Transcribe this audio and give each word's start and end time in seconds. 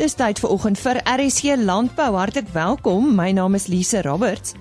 Dis 0.00 0.14
tyd 0.16 0.38
vir 0.40 0.48
oggend 0.48 0.78
vir 0.80 0.96
RSC 1.04 1.58
Landbou. 1.60 2.14
Hartlik 2.16 2.46
welkom. 2.54 3.10
My 3.12 3.34
naam 3.36 3.52
is 3.58 3.66
Lise 3.68 4.00
Roberts. 4.00 4.54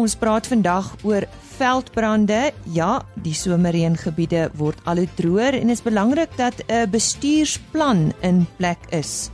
Ons 0.00 0.14
praat 0.16 0.46
vandag 0.48 0.86
oor 1.04 1.26
veldbrande. 1.58 2.54
Ja, 2.72 3.02
die 3.20 3.34
somerreëngebiede 3.36 4.46
word 4.56 4.80
al 4.88 5.02
hoe 5.02 5.10
droër 5.18 5.58
en 5.58 5.68
dit 5.68 5.76
is 5.76 5.84
belangrik 5.84 6.32
dat 6.40 6.64
'n 6.72 6.88
bestuursplan 6.88 8.14
in 8.22 8.46
plek 8.56 8.80
is. 8.88 9.28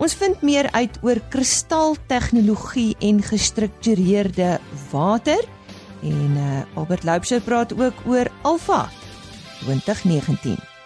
Ons 0.00 0.14
vind 0.14 0.40
meer 0.40 0.72
uit 0.72 0.96
oor 1.02 1.20
kristaltegnologie 1.28 2.96
en 2.98 3.20
gestruktureerde 3.22 4.58
water 4.90 5.44
en 6.00 6.32
uh, 6.36 6.64
Albert 6.74 7.04
Loubser 7.04 7.40
praat 7.40 7.76
ook 7.76 7.94
oor 8.06 8.26
Alpha 8.42 8.88
2019. 9.60 10.77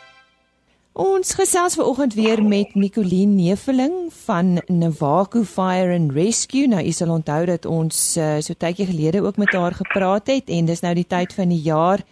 Ons 0.92 1.30
gesels 1.32 1.72
ver 1.78 1.86
oggend 1.88 2.12
weer 2.12 2.42
met 2.44 2.74
Nicoline 2.76 3.32
Neveling 3.32 4.10
van 4.12 4.58
Navaku 4.68 5.40
Fire 5.44 5.94
and 5.94 6.12
Rescue. 6.12 6.68
Nou, 6.68 6.82
u 6.84 6.92
sal 6.92 7.08
onthou 7.08 7.46
dat 7.48 7.64
ons 7.64 8.16
uh, 8.20 8.34
so 8.44 8.52
tydjie 8.52 8.90
gelede 8.90 9.22
ook 9.24 9.40
met 9.40 9.54
haar 9.56 9.72
gepraat 9.72 10.28
het 10.28 10.52
en 10.52 10.68
dis 10.68 10.84
nou 10.84 10.92
die 10.94 11.06
tyd 11.08 11.32
van 11.32 11.48
die 11.48 11.62
jaar 11.64 12.04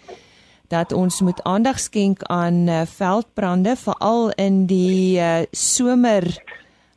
dat 0.72 0.96
ons 0.96 1.20
moet 1.20 1.42
aandag 1.44 1.76
skenk 1.76 2.22
aan 2.32 2.72
uh, 2.72 2.80
veldbrande 2.88 3.76
veral 3.76 4.30
in 4.40 4.64
die 4.64 5.20
uh, 5.20 5.44
somer 5.52 6.24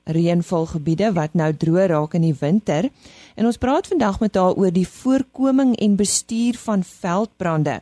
reënvalgebiede 0.08 1.12
wat 1.20 1.36
nou 1.36 1.52
droog 1.52 1.92
raak 1.92 2.16
in 2.16 2.30
die 2.30 2.38
winter. 2.40 2.88
En 3.36 3.46
ons 3.46 3.60
praat 3.60 3.92
vandag 3.92 4.24
met 4.24 4.40
haar 4.40 4.56
oor 4.56 4.72
die 4.72 4.88
voorkoming 4.88 5.76
en 5.76 6.00
bestuur 6.00 6.56
van 6.64 6.88
veldbrande. 6.88 7.82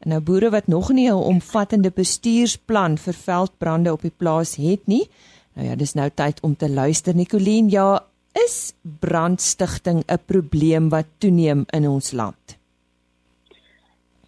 En 0.00 0.08
nou 0.08 0.20
boere 0.24 0.50
wat 0.50 0.66
nog 0.66 0.92
nie 0.92 1.08
'n 1.10 1.26
omvattende 1.32 1.90
bestuursplan 1.90 2.98
vir 2.98 3.14
veldbrande 3.14 3.92
op 3.92 4.00
die 4.00 4.16
plaas 4.16 4.56
het 4.56 4.86
nie. 4.86 5.08
Nou 5.54 5.68
ja, 5.68 5.74
dis 5.76 5.94
nou 5.94 6.10
tyd 6.14 6.40
om 6.40 6.56
te 6.56 6.70
luister 6.70 7.14
Nicoline. 7.14 7.70
Ja, 7.70 8.04
is 8.32 8.74
brandstigting 9.00 10.02
'n 10.06 10.18
probleem 10.26 10.88
wat 10.88 11.06
toeneem 11.18 11.64
in 11.66 11.88
ons 11.88 12.12
land? 12.12 12.58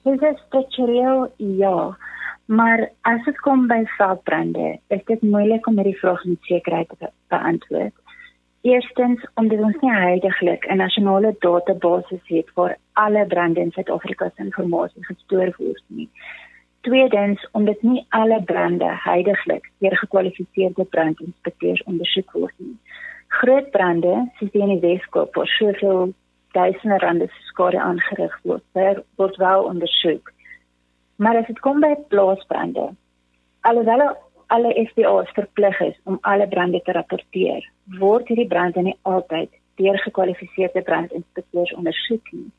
Dit 0.03 0.23
is 0.23 0.43
struktureel 0.47 1.33
ja, 1.37 1.97
maar 2.45 2.91
as 3.01 3.25
dit 3.25 3.41
kom 3.41 3.67
by 3.67 3.85
veldbrande, 3.85 4.79
is 4.87 5.05
dit 5.05 5.23
moeilik 5.23 5.67
om 5.67 5.75
hierdie 5.75 5.99
vraag 5.99 6.25
met 6.25 6.39
sekerheid 6.41 6.89
te 6.99 7.11
beantwoord. 7.29 7.95
Eerstens 8.63 9.27
omdat 9.35 9.59
ons 9.59 9.77
nie 9.81 9.91
heidaglik 9.91 10.67
'n 10.71 10.77
nasionale 10.77 11.35
database 11.39 12.21
het 12.25 12.53
waar 12.55 12.77
alle 12.93 13.27
brande 13.27 13.61
in 13.61 13.71
Suid-Afrika 13.71 14.31
se 14.37 14.43
inligting 14.43 15.07
gestoor 15.07 15.55
word 15.59 15.83
nie. 15.87 16.11
Tweedens 16.81 17.49
omdat 17.53 17.83
nie 17.83 18.07
alle 18.09 18.43
brande 18.43 18.91
heidaglik 19.05 19.71
deur 19.79 19.97
gekwalifiseerde 19.97 20.85
brandinspekteurs 20.85 21.83
ondersoek 21.83 22.33
word 22.33 22.55
nie. 22.57 22.79
Groot 23.27 23.71
brande, 23.71 24.31
soos 24.39 24.51
die 24.51 24.63
in 24.63 24.79
die 24.79 24.89
Weskaap 24.89 25.35
waar 25.35 25.47
soveel 25.47 26.15
duisende 26.53 26.99
rande 26.99 27.29
skade 27.31 27.81
aangerig 27.81 28.39
word, 28.43 28.65
word 29.17 29.37
wel 29.37 29.65
ondersoek. 29.65 30.33
Maar 31.17 31.37
as 31.37 31.47
dit 31.47 31.61
kom 31.61 31.81
by 31.81 31.95
plaasbrande, 32.09 32.95
alhoewel 33.61 34.17
alle 34.55 34.73
SPA's 34.91 35.31
verplig 35.37 35.81
is 35.81 35.97
om 36.05 36.19
alle 36.29 36.47
brande 36.49 36.81
te 36.85 36.93
rapporteer, 36.93 37.65
word 37.99 38.29
hierdie 38.29 38.49
brande 38.49 38.83
nie 38.85 38.97
altyd 39.09 39.51
deur 39.81 39.97
gekwalifiseerde 40.05 40.83
brandinspekteurs 40.89 41.73
ondersoek 41.79 42.33
nie. 42.37 42.51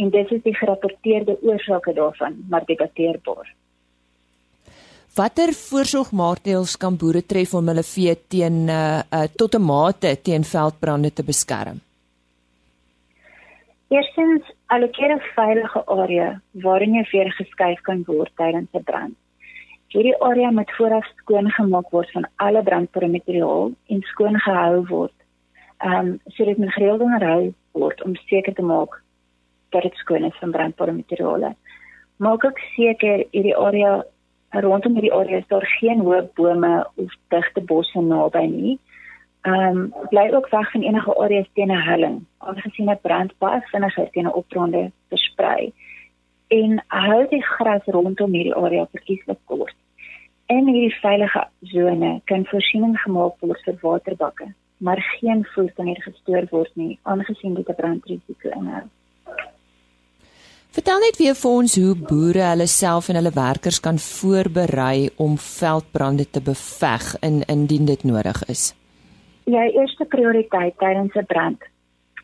En 0.00 0.10
dit 0.10 0.32
is 0.32 0.42
die 0.42 0.54
gerapporteerde 0.56 1.36
oorsake 1.42 1.92
daarvan, 1.94 2.40
maar 2.50 2.64
debatteerbaar. 2.66 3.52
Watter 5.14 5.52
voorsorgmaatreëls 5.54 6.74
kan 6.82 6.96
boere 6.98 7.22
tref 7.22 7.52
om 7.54 7.68
hulle 7.70 7.84
vee 7.86 8.14
teen 8.34 8.64
uh, 8.66 9.02
uh 9.18 9.26
tot 9.38 9.54
'n 9.54 9.62
mate 9.62 10.16
teen 10.26 10.44
veldbrande 10.44 11.12
te 11.12 11.22
beskerm? 11.22 11.78
Eerstens, 13.94 14.42
allokeer 14.66 15.14
'n 15.14 15.22
veilige 15.36 15.86
area 15.86 16.40
waarin 16.64 16.94
jy 16.94 17.04
vee 17.12 17.30
geskuif 17.30 17.80
kan 17.80 18.02
word 18.06 18.32
tydens 18.36 18.72
'n 18.72 18.82
brand. 18.82 19.14
Hierdie 19.94 20.16
area 20.18 20.50
moet 20.50 20.70
vooraf 20.74 21.06
skoon 21.06 21.50
gemaak 21.54 21.90
word 21.94 22.08
van 22.10 22.24
alle 22.42 22.62
brandperimetriaal 22.66 23.68
en 23.94 24.00
skoon 24.10 24.38
gehou 24.42 24.86
word. 24.88 25.14
Ehm 25.78 25.98
um, 25.98 26.08
sodat 26.34 26.56
men 26.58 26.72
gereeld 26.74 27.00
onderhou 27.00 27.52
word 27.78 28.02
om 28.02 28.16
seker 28.16 28.54
te 28.54 28.62
maak 28.62 28.96
dat 29.70 29.82
dit 29.86 29.94
skoon 30.02 30.24
is 30.24 30.38
van 30.40 30.50
brandperimetriaal. 30.50 31.54
Maak 32.16 32.44
ook 32.44 32.58
seker 32.58 33.22
hierdie 33.30 33.54
area 33.56 33.92
rondom 34.50 34.98
hierdie 34.98 35.12
area 35.14 35.38
is 35.38 35.46
daar 35.54 35.66
geen 35.76 36.02
hoë 36.02 36.24
bome 36.34 36.72
of 36.94 37.14
digte 37.28 37.62
bosse 37.62 38.02
naby 38.02 38.44
nie. 38.56 38.74
Ehm 39.46 39.78
um, 39.78 39.94
bly 40.10 40.26
ook 40.34 40.50
weg 40.56 40.70
van 40.72 40.82
enige 40.82 41.16
areas 41.26 41.48
teen 41.52 41.70
'n 41.70 41.86
helling, 41.90 42.18
aangesien 42.38 42.90
'n 42.90 42.98
brand 43.02 43.38
baie 43.38 43.62
vinniger 43.70 44.10
teen 44.10 44.26
'n 44.26 44.34
opbrande 44.42 44.90
versprei. 45.08 45.72
En 46.48 46.84
hou 46.86 47.28
die 47.28 47.44
gras 47.54 47.86
rondom 47.86 48.32
hierdie 48.32 48.54
area 48.54 48.86
verkieslik 48.90 49.38
kort. 49.44 49.82
In 50.52 50.66
hierdie 50.68 50.92
veilige 51.00 51.46
sone 51.70 52.20
kan 52.28 52.44
voorsiening 52.50 52.98
gemaak 53.00 53.40
word 53.40 53.62
vir 53.64 53.78
waterbakke, 53.80 54.50
maar 54.84 55.00
geen 55.14 55.40
voer 55.54 55.70
kan 55.76 55.86
hier 55.88 56.02
gestoor 56.04 56.44
word 56.50 56.74
nie, 56.76 56.98
aangesien 57.02 57.54
dit 57.54 57.68
'n 57.68 57.74
brandrisiko 57.74 58.50
inhou. 58.50 58.84
Vertel 60.74 60.98
net 60.98 61.16
weer 61.16 61.34
vir 61.34 61.50
ons 61.50 61.76
hoe 61.78 61.94
boere 61.94 62.42
hulle 62.50 62.66
self 62.66 63.08
en 63.08 63.14
hulle 63.14 63.30
werkers 63.30 63.80
kan 63.80 63.98
voorberei 63.98 65.08
om 65.16 65.38
veldbrande 65.38 66.26
te 66.30 66.40
beveg 66.42 67.16
in 67.22 67.42
indien 67.46 67.86
dit 67.86 68.02
nodig 68.04 68.42
is. 68.48 68.74
Ja, 69.44 69.62
eerste 69.64 70.04
prioriteit 70.04 70.78
tydens 70.78 71.14
'n 71.14 71.26
brand 71.26 71.62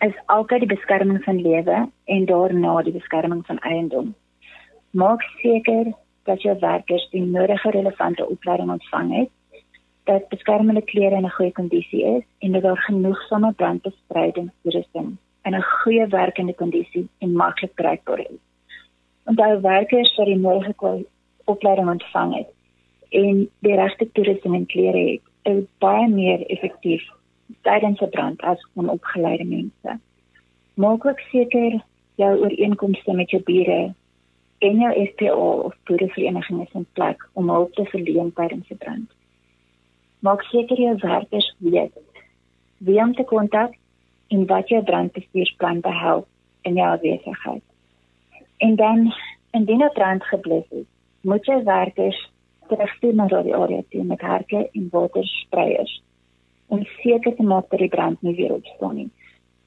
is 0.01 0.15
altyd 0.27 0.61
die 0.61 0.77
beskerming 0.77 1.25
van 1.25 1.41
lewe 1.43 1.89
en 2.05 2.25
daarna 2.27 2.83
die 2.83 2.93
beskerming 2.93 3.47
van 3.47 3.59
eiendom. 3.59 4.15
Maak 4.91 5.23
seker 5.43 5.93
dat 6.25 6.43
jou 6.43 6.59
werkers 6.59 7.09
die 7.11 7.23
nodige 7.23 7.71
relevante 7.71 8.29
opleiding 8.29 8.71
ontvang 8.71 9.17
het, 9.17 9.29
dat 10.05 10.29
beskermende 10.29 10.83
klere 10.83 11.17
in 11.17 11.25
'n 11.25 11.31
goeie 11.31 11.53
kondisie 11.53 12.05
is 12.05 12.25
en 12.39 12.53
dat 12.53 12.63
daar 12.63 12.77
genoegsame 12.77 13.53
brandbestrydingsrusting 13.53 15.17
in 15.43 15.55
'n 15.55 15.63
goeie 15.63 16.07
werkende 16.07 16.55
kondisie 16.55 17.09
en 17.19 17.33
maklik 17.33 17.75
bereikbaar 17.75 18.19
is. 18.19 18.41
Onthou 19.25 19.61
werkers 19.61 20.17
wat 20.17 20.27
die 20.27 20.37
nodige 20.37 21.07
opleiding 21.45 21.89
ontvang 21.89 22.35
het 22.35 22.51
en 23.09 23.51
die 23.59 23.75
regte 23.75 24.13
toerusting 24.13 24.55
en 24.55 24.67
klere 24.67 25.11
het, 25.11 25.21
is 25.43 25.65
baie 25.79 26.09
meer 26.09 26.47
effektief 26.47 27.03
tydens 27.63 28.01
'n 28.01 28.09
brand 28.11 28.41
as 28.43 28.69
onopgeleide 28.75 29.45
mense. 29.45 29.99
Maak 30.75 31.07
ook 31.07 31.21
seker 31.21 31.85
jou 32.15 32.39
ooreenkomste 32.39 33.13
met 33.13 33.31
jou 33.31 33.43
bure 33.43 33.95
en 34.61 34.81
jou 34.81 35.07
SPA 35.07 35.35
of 35.35 35.75
boerevereniging 35.85 36.63
is 36.63 36.73
in 36.73 36.87
plek 36.93 37.29
om 37.33 37.49
hulp 37.49 37.73
te 37.75 37.85
verleen 37.93 38.33
tydens 38.33 38.71
'n 38.71 38.77
brand. 38.77 39.11
Maak 40.19 40.43
seker 40.43 40.81
jou 40.81 40.97
werkers 41.01 41.55
weet 41.59 41.93
wie 42.79 43.01
om 43.01 43.15
te 43.15 43.25
kontak 43.25 43.75
en 44.29 44.47
wat 44.47 44.69
jou 44.69 44.83
brandbestuursplan 44.85 45.81
behels 45.81 46.25
in 46.63 46.75
jou 46.75 46.99
besigheid. 46.99 47.63
En 48.57 48.77
dan 48.77 49.15
indien 49.51 49.83
'n 49.83 49.93
brand 49.93 50.25
geblus 50.25 50.69
is, 50.71 50.87
moet 51.21 51.47
jy 51.47 51.63
werkers 51.65 52.31
terugstuur 52.69 53.15
na 53.15 53.27
die 53.27 53.57
area 53.57 53.83
toe 53.89 54.05
met 54.05 54.21
harke 54.21 54.69
en 54.73 54.89
waterspreiers 54.91 56.03
om 56.67 56.85
seker 57.03 57.35
te 57.37 57.43
maak 57.43 57.71
dat 57.71 57.79
die 57.79 57.89
brand 57.89 58.23
nie 58.23 58.35
weer 58.35 58.53
opstaan 58.53 58.95
nie. 58.95 59.11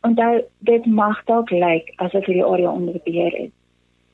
Onthou, 0.01 0.43
dit 0.59 0.85
mag 0.85 1.23
dalk 1.25 1.49
lyk 1.49 1.93
asof 1.95 2.25
die 2.25 2.45
area 2.45 2.71
onder 2.71 2.99
beheer 3.03 3.35
is, 3.39 3.51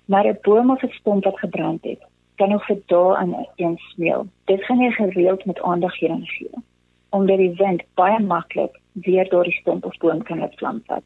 maar 0.10 0.28
'n 0.28 0.40
boom 0.42 0.72
of 0.72 0.82
'n 0.84 0.98
stomp 1.00 1.24
wat 1.24 1.40
gebrand 1.40 1.84
het, 1.84 2.02
kan 2.36 2.50
nog 2.50 2.66
vir 2.66 2.82
dae 2.86 3.16
aan 3.16 3.48
een 3.56 3.78
smeel. 3.78 4.28
Dit 4.46 4.64
gaan 4.64 4.80
jy 4.80 4.92
gereeld 4.92 5.46
met 5.46 5.62
aandag 5.62 6.00
hieraan 6.00 6.26
gee. 6.26 6.56
Omdat 7.10 7.38
die 7.38 7.54
wind 7.56 7.84
baie 7.94 8.20
maklik 8.20 8.80
weer 8.94 9.30
deur 9.30 9.44
die 9.44 9.60
stomp 9.62 9.86
of 9.86 9.98
boom 9.98 10.24
kan 10.24 10.40
laat 10.40 10.56
vlam 10.56 10.82
vat. 10.86 11.04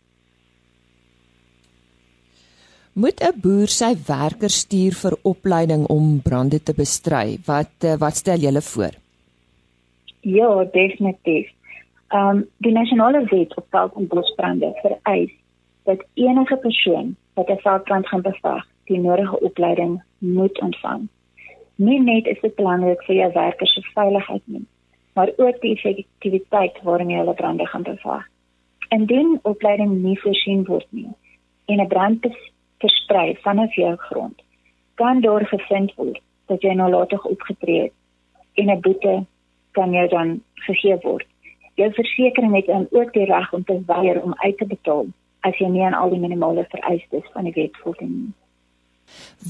Moet 2.94 3.22
'n 3.22 3.40
boer 3.42 3.68
sy 3.68 3.96
werkers 4.08 4.58
stuur 4.60 4.94
vir 4.94 5.18
opleiding 5.22 5.88
om 5.88 6.22
brande 6.22 6.64
te 6.64 6.74
bestry? 6.74 7.38
Wat 7.46 7.74
eh, 7.80 7.96
wat 7.98 8.16
stel 8.16 8.38
julle 8.38 8.62
voor? 8.62 8.94
Ja, 10.20 10.64
definitief. 10.72 11.52
Ehm 12.08 12.30
um, 12.30 12.50
die 12.58 12.72
nasionale 12.72 13.26
wet 13.26 13.56
op 13.56 13.66
veld- 13.70 13.96
en 13.96 14.08
bosbrande 14.08 14.72
vereis 14.82 15.32
dat 15.84 16.06
enige 16.14 16.56
persoon 16.56 17.16
wat 17.34 17.50
'n 17.50 17.58
veldbrand 17.58 18.08
gaan 18.08 18.22
beveg, 18.22 18.73
die 18.86 19.00
nodige 19.00 19.40
opleiding 19.40 20.02
moet 20.18 20.62
ontvang. 20.62 21.08
Nie 21.76 22.00
net 22.00 22.28
is 22.28 22.42
dit 22.42 22.56
belangrik 22.56 23.04
vir 23.08 23.16
jou 23.16 23.32
werkers 23.34 23.74
se 23.74 23.82
veiligheid 23.94 24.42
nie, 24.46 24.66
maar 25.14 25.32
ook 25.38 25.62
die 25.62 25.74
effektiwiteit 25.74 26.82
waarmee 26.84 27.18
hulle 27.18 27.34
brande 27.34 27.68
gaan 27.68 27.84
bevaar. 27.84 28.30
Indien 28.90 29.40
opleiding 29.42 30.02
nie 30.04 30.20
voorsien 30.20 30.66
word 30.66 30.88
nie 30.90 31.10
en 31.66 31.80
'n 31.80 31.88
brand 31.88 32.28
versprei 32.80 33.38
vanaf 33.42 33.76
jou 33.76 33.96
grond, 33.96 34.44
kan 34.94 35.22
daar 35.22 35.46
gevind 35.46 35.94
word 35.96 36.22
dat 36.46 36.62
jy 36.62 36.74
nalatig 36.74 37.26
opgetree 37.26 37.82
het 37.82 37.94
en 38.54 38.70
'n 38.70 38.82
boete 38.82 39.26
kan 39.72 39.92
jou 39.92 40.08
dan 40.08 40.42
gegee 40.54 40.98
word. 41.02 41.28
Jou 41.76 41.94
versekering 41.94 42.56
het 42.56 42.66
dan 42.66 42.88
ook 42.92 43.14
die 43.14 43.26
reg 43.26 43.54
om 43.54 43.64
te 43.64 43.82
weier 43.86 44.22
om 44.24 44.34
uit 44.36 44.58
te 44.58 44.66
betaal 44.66 45.06
as 45.40 45.58
jy 45.58 45.68
nie 45.68 45.84
aan 45.86 45.94
al 45.94 46.10
die 46.10 46.20
minimale 46.20 46.66
vereistes 46.70 47.32
van 47.34 47.44
die 47.44 47.54
wet 47.54 47.78
voldoen 47.78 48.16
nie. 48.20 48.34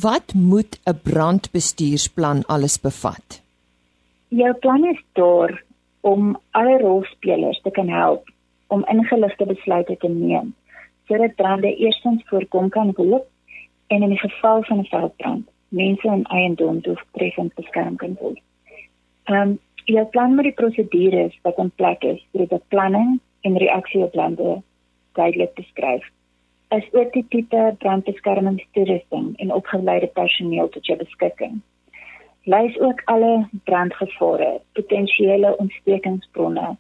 Wat 0.02 0.34
moet 0.34 0.80
'n 0.86 1.00
brandbestuursplan 1.04 2.46
alles 2.46 2.80
bevat? 2.80 3.42
Jou 4.28 4.54
plan 4.54 4.86
is 4.86 5.02
daar 5.14 5.64
om 6.02 6.40
alle 6.52 6.78
rolspelers 6.78 7.62
te 7.62 7.72
kan 7.72 7.90
help 7.90 8.32
om 8.68 8.86
ingeligte 8.86 9.46
besluite 9.46 9.98
te 9.98 10.10
neem 10.10 10.56
sodat 11.08 11.36
brande 11.36 11.76
eerstens 11.76 12.24
voorkom 12.26 12.70
kan 12.70 12.92
word 12.96 13.24
en 13.88 14.02
in 14.02 14.10
die 14.10 14.20
geval 14.20 14.64
van 14.64 14.80
'n 14.80 14.86
veldbrand 14.86 15.48
mense 15.68 16.08
en 16.08 16.24
eiendom 16.24 16.80
doeltreffend 16.80 17.54
beskerm 17.54 17.96
kan 17.96 18.16
word. 18.20 18.42
Ehm 19.24 19.42
um, 19.42 19.60
jou 19.86 20.06
plan 20.06 20.36
met 20.36 20.46
die 20.48 20.54
prosedures 20.60 21.40
wat 21.42 21.58
in 21.58 21.72
plek 21.76 22.04
is 22.04 22.22
vir 22.32 22.46
die 22.46 22.58
beplanning 22.58 23.20
en 23.42 23.58
reaksie 23.58 24.04
op 24.04 24.12
brande 24.12 24.62
duidelik 25.14 25.54
beskryf. 25.54 26.06
Is 26.74 26.88
ook 26.92 27.14
die 27.14 27.26
tipe 27.30 27.76
brandbeskermingstoerusting 27.80 29.34
en 29.38 29.54
opgeleide 29.54 30.08
personeel 30.08 30.70
tot 30.70 30.86
jou 30.86 30.98
beskikking. 30.98 31.60
Lys 32.44 32.80
ook 32.80 33.02
alle 33.06 33.48
brandgevare, 33.64 34.62
potensiële 34.74 35.58
ontstekingsbronne, 35.58 36.76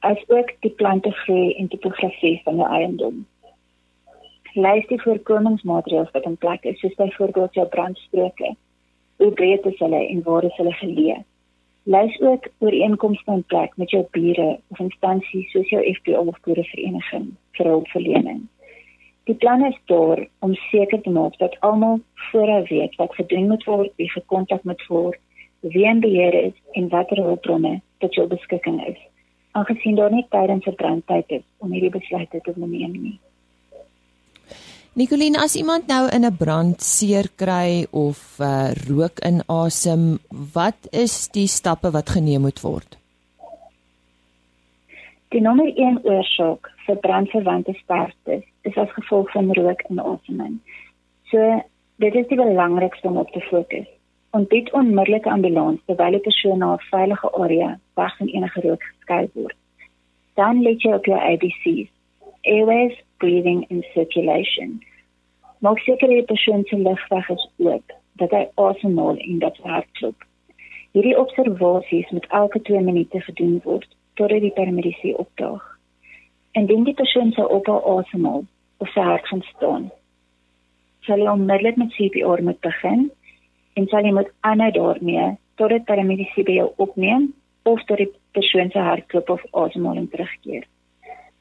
asook 0.00 0.54
die 0.66 0.74
plante 0.82 1.12
groei 1.22 1.52
en 1.54 1.68
topografie 1.68 2.40
van 2.44 2.56
jou 2.56 2.70
eiendom 2.80 3.26
lys 4.54 4.86
die 4.90 4.98
voorkomingsmaatreëls 5.02 6.10
wat 6.14 6.26
in 6.26 6.36
plek 6.36 6.64
is, 6.64 6.78
soos 6.80 6.94
byvoorbeeld 6.94 7.54
jou 7.54 7.66
brandstroke. 7.68 8.54
Hoe 9.16 9.32
breed 9.32 9.66
is 9.66 9.78
hulle 9.78 10.06
en 10.06 10.22
waar 10.22 10.44
is 10.44 10.56
hulle 10.56 10.72
geleë? 10.72 11.18
Lys 11.82 12.20
ook 12.20 12.46
ooreenkomste 12.58 13.32
in 13.32 13.44
plek 13.44 13.76
met 13.76 13.90
jou 13.90 14.04
bure 14.10 14.58
of 14.68 14.78
instansies 14.78 15.50
soos 15.50 15.68
jou 15.68 15.82
FPO 15.94 16.26
of 16.26 16.40
boerevereniging 16.46 17.30
vir 17.56 17.66
hulpverlening. 17.66 18.42
Die 19.30 19.38
plan 19.38 19.64
is 19.64 19.76
daar 19.86 20.26
om 20.38 20.54
seker 20.54 21.00
te 21.02 21.10
maak 21.10 21.36
dat 21.38 21.52
almal 21.60 22.00
vooraf 22.14 22.68
weet 22.68 22.96
wat 22.98 23.12
gedoen 23.14 23.46
moet 23.46 23.64
word, 23.64 23.92
wie 23.96 24.08
gekontak 24.10 24.64
moet 24.66 24.82
word, 24.88 25.20
wie 25.60 25.84
in 25.86 26.00
beheer 26.02 26.34
is 26.34 26.56
en 26.74 26.88
watter 26.90 27.22
hulpbronne 27.22 27.76
tot 28.02 28.18
jou 28.18 28.26
beskikking 28.26 28.80
is. 28.88 28.98
Aangesien 29.54 29.94
daar 29.94 30.10
nie 30.10 30.26
tydens 30.34 30.66
'n 30.66 30.74
brandtyd 30.74 31.30
is 31.38 31.46
om 31.58 31.70
hierdie 31.70 31.94
besluite 31.94 32.40
te 32.42 32.52
neem 32.56 32.92
nie. 32.92 33.20
Nicoline, 34.92 35.38
as 35.38 35.56
iemand 35.56 35.86
nou 35.86 36.08
in 36.10 36.26
'n 36.26 36.36
brand 36.36 36.82
seer 36.82 37.30
kry 37.36 37.86
of 37.90 38.18
uh, 38.40 38.74
rook 38.88 39.22
inasem, 39.22 40.18
wat 40.54 40.88
is 40.90 41.28
die 41.28 41.46
stappe 41.46 41.90
wat 41.90 42.10
geneem 42.10 42.40
moet 42.40 42.60
word? 42.60 42.98
Die 45.28 45.40
nommer 45.40 45.70
1 45.76 46.00
oorsaak 46.02 46.74
vir 46.86 46.96
brandverwante 46.96 47.72
sterftes 47.72 48.49
is 48.62 48.76
as 48.76 48.92
gevolg 48.92 49.30
van 49.30 49.52
rook 49.52 49.82
inaseming. 49.88 50.58
So, 51.30 51.62
dit 51.96 52.14
is 52.14 52.26
die 52.26 52.36
belangrikste 52.36 53.08
om 53.08 53.16
op 53.16 53.30
te 53.32 53.40
fokus. 53.40 53.88
Ontbied 54.30 54.72
onmiddellike 54.72 55.30
ambulans 55.30 55.80
terwyl 55.86 56.16
die 56.16 56.26
persoon 56.26 56.58
na 56.58 56.72
'n 56.74 56.86
veilige 56.90 57.30
area 57.32 57.78
weg 57.94 58.16
van 58.16 58.26
enige 58.26 58.60
rook 58.60 58.82
geskei 58.82 59.28
word. 59.32 59.56
Dan 60.34 60.62
let 60.62 60.82
jy 60.82 60.92
op 60.92 61.04
jou 61.04 61.18
ABC's. 61.18 61.90
Airways, 62.42 62.94
breathing 63.16 63.66
and 63.70 63.84
circulation. 63.94 64.82
Maak 65.58 65.78
seker 65.78 66.08
die 66.08 66.22
persoon 66.22 66.64
se 66.64 66.76
lugweg 66.76 67.28
is 67.28 67.48
oop, 67.56 67.92
dat 68.12 68.30
hy 68.30 68.48
asemhaal 68.54 69.16
en 69.16 69.38
dat 69.38 69.56
sy 69.56 69.68
hart 69.68 69.90
klop. 69.92 70.24
Hierdie 70.92 71.18
observasies 71.18 72.10
moet 72.10 72.26
elke 72.26 72.62
2 72.62 72.80
minute 72.80 73.20
gedoen 73.20 73.60
word 73.64 73.96
totdat 74.14 74.40
die 74.40 74.50
paramedici 74.50 75.12
opdaag. 75.14 75.69
Indien 76.58 76.84
die 76.84 76.94
persoon 76.98 77.32
se 77.32 77.48
ophou 77.48 77.78
asemhaal 77.98 78.44
of 78.82 78.88
sy 78.90 79.02
hart 79.06 79.26
gaan 79.30 79.42
staan, 79.52 79.84
sal 81.06 81.22
hy 81.22 81.28
onmiddellik 81.30 81.76
met 81.78 81.92
CPR 81.94 82.42
moet 82.42 82.58
begin 82.66 83.06
en 83.78 83.86
sal 83.92 84.06
hy 84.06 84.10
moet 84.16 84.32
aanhou 84.48 84.70
daarmee 84.74 85.28
totdat 85.60 85.86
paramedici 85.86 86.42
by 86.48 86.56
jou 86.58 86.68
opneem 86.82 87.28
of 87.70 87.84
tot 87.86 88.02
die 88.02 88.10
persoon 88.34 88.72
se 88.74 88.82
hartklop 88.82 89.30
of 89.36 89.44
asemhaling 89.62 90.08
terugkeer. 90.10 90.66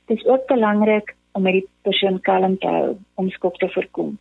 Dit 0.10 0.20
is 0.20 0.26
ook 0.28 0.46
belangrik 0.52 1.16
om 1.34 1.46
met 1.48 1.58
die 1.58 1.68
persoon 1.88 2.22
kalm 2.30 2.58
te 2.62 2.68
hou 2.68 2.98
om 3.16 3.30
skok 3.34 3.58
te 3.58 3.70
voorkom. 3.74 4.18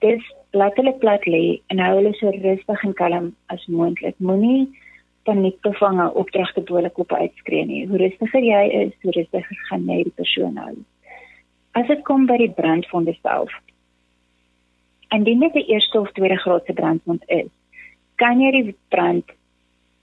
Dis 0.00 0.24
laat 0.56 0.76
hulle 0.80 0.94
plat 1.04 1.24
lê 1.28 1.60
en 1.72 1.80
hou 1.82 1.92
hulle 1.98 2.14
so 2.18 2.32
rustig 2.32 2.84
en 2.88 2.96
kalm 2.98 3.28
as 3.52 3.66
moontlik. 3.68 4.16
Moenie 4.18 4.68
paniek 5.22 5.60
bevange 5.60 6.14
op 6.14 6.30
regte 6.30 6.60
bolik 6.60 6.98
op 6.98 7.12
uitskree 7.12 7.66
nie. 7.66 7.86
Hoe 7.88 7.98
rustiger 7.98 8.42
jy 8.44 8.62
is, 8.84 8.94
hoe 9.02 9.12
rustiger 9.12 9.60
gaan 9.68 9.86
jy 9.88 10.02
die 10.08 10.16
persoon 10.16 10.56
hou. 10.56 10.74
As 11.78 11.86
dit 11.86 12.02
kom 12.08 12.26
by 12.26 12.36
die 12.40 12.50
brandwonde 12.56 13.14
self. 13.20 13.52
Indien 15.14 15.40
dit 15.44 15.52
die 15.52 15.66
eerste 15.74 16.00
of 16.00 16.12
tweede 16.16 16.38
graadse 16.40 16.72
brandwond 16.72 17.24
is, 17.26 17.50
kan 18.20 18.40
jy 18.40 18.50
die 18.56 18.76
brand 18.88 19.32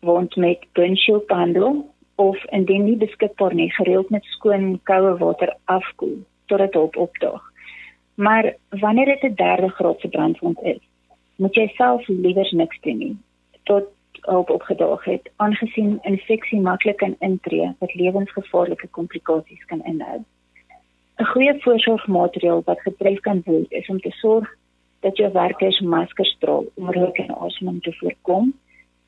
wond 0.06 0.36
met 0.36 0.66
bunchill 0.78 1.22
behandel 1.28 1.84
of 2.16 2.44
indien 2.56 2.86
nie 2.86 2.98
beskikbaar 3.00 3.54
nie, 3.56 3.70
gereeld 3.76 4.10
met 4.10 4.28
skoon 4.36 4.80
koue 4.84 5.16
water 5.18 5.56
afkoel 5.66 6.20
totdat 6.52 6.74
hulp 6.74 6.98
opdaag. 6.98 7.44
Maar 8.20 8.54
wanneer 8.70 9.06
dit 9.06 9.24
'n 9.24 9.36
derde 9.36 9.70
graadse 9.70 10.08
brandwond 10.08 10.62
is, 10.64 10.82
moet 11.36 11.56
jy 11.56 11.68
self 11.76 12.08
liewer 12.08 12.50
niks 12.52 12.80
doen 12.82 12.98
nie 12.98 13.18
tot 13.64 13.88
hulp 14.22 14.50
opgedaag 14.50 15.04
het, 15.04 15.30
aangesien 15.36 16.00
infeksie 16.02 16.60
maklik 16.62 16.98
kan 16.98 17.16
intree 17.20 17.74
wat 17.80 17.94
lewensgevaarlike 17.94 18.88
komplikasies 18.88 19.66
kan 19.66 19.84
inhou. 19.86 20.20
'n 21.20 21.26
Goeie 21.26 21.56
voorsorgmaatreël 21.62 22.62
wat 22.66 22.82
getref 22.82 23.20
kan 23.20 23.42
word 23.46 23.72
is 23.72 23.90
om 23.90 24.00
te 24.00 24.12
sorg 24.12 24.48
dat 25.00 25.18
jou 25.18 25.32
werkers 25.32 25.80
maskers 25.80 26.36
dra 26.40 26.62
om 26.74 26.92
rook 26.92 27.18
en 27.18 27.36
asemhaling 27.36 27.84
te 27.84 27.94
voorkom 28.00 28.54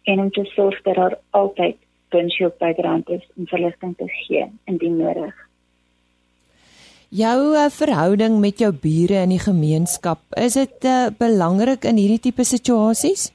en 0.03 0.19
om 0.19 0.31
te 0.31 0.45
sorg 0.55 0.81
dat 0.81 0.95
daar 0.95 1.17
altyd 1.29 1.77
windshield 2.09 2.57
bydrand 2.57 3.09
is 3.09 3.23
om 3.35 3.47
verligting 3.47 3.97
te 3.97 4.07
gee 4.07 4.45
indien 4.63 4.97
nodig. 4.97 5.35
Jou 7.11 7.55
uh, 7.55 7.67
verhouding 7.69 8.39
met 8.39 8.59
jou 8.59 8.71
bure 8.71 9.19
in 9.19 9.33
die 9.33 9.43
gemeenskap, 9.43 10.19
is 10.39 10.55
dit 10.55 10.85
uh, 10.87 11.09
belangrik 11.19 11.83
in 11.83 11.99
hierdie 11.99 12.21
tipe 12.23 12.43
situasies? 12.47 13.31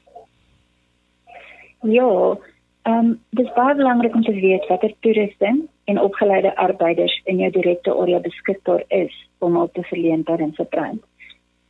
Ja, 1.80 2.38
ehm 2.82 2.98
um, 2.98 3.20
dis 3.30 3.52
baie 3.54 3.74
belangrik 3.74 4.14
om 4.14 4.22
te 4.22 4.32
weet 4.32 4.66
watter 4.68 4.94
toerusting 5.00 5.68
en 5.84 6.00
opgeleide 6.00 6.56
arbeiders 6.56 7.20
in 7.24 7.38
jou 7.38 7.50
direkte 7.50 7.94
area 7.94 8.20
beskikbaar 8.20 8.84
is 8.88 9.28
om 9.38 9.56
op 9.56 9.72
te 9.74 9.82
verleen 9.82 10.24
tydens 10.24 10.58
'n 10.58 10.68
brand. 10.68 11.02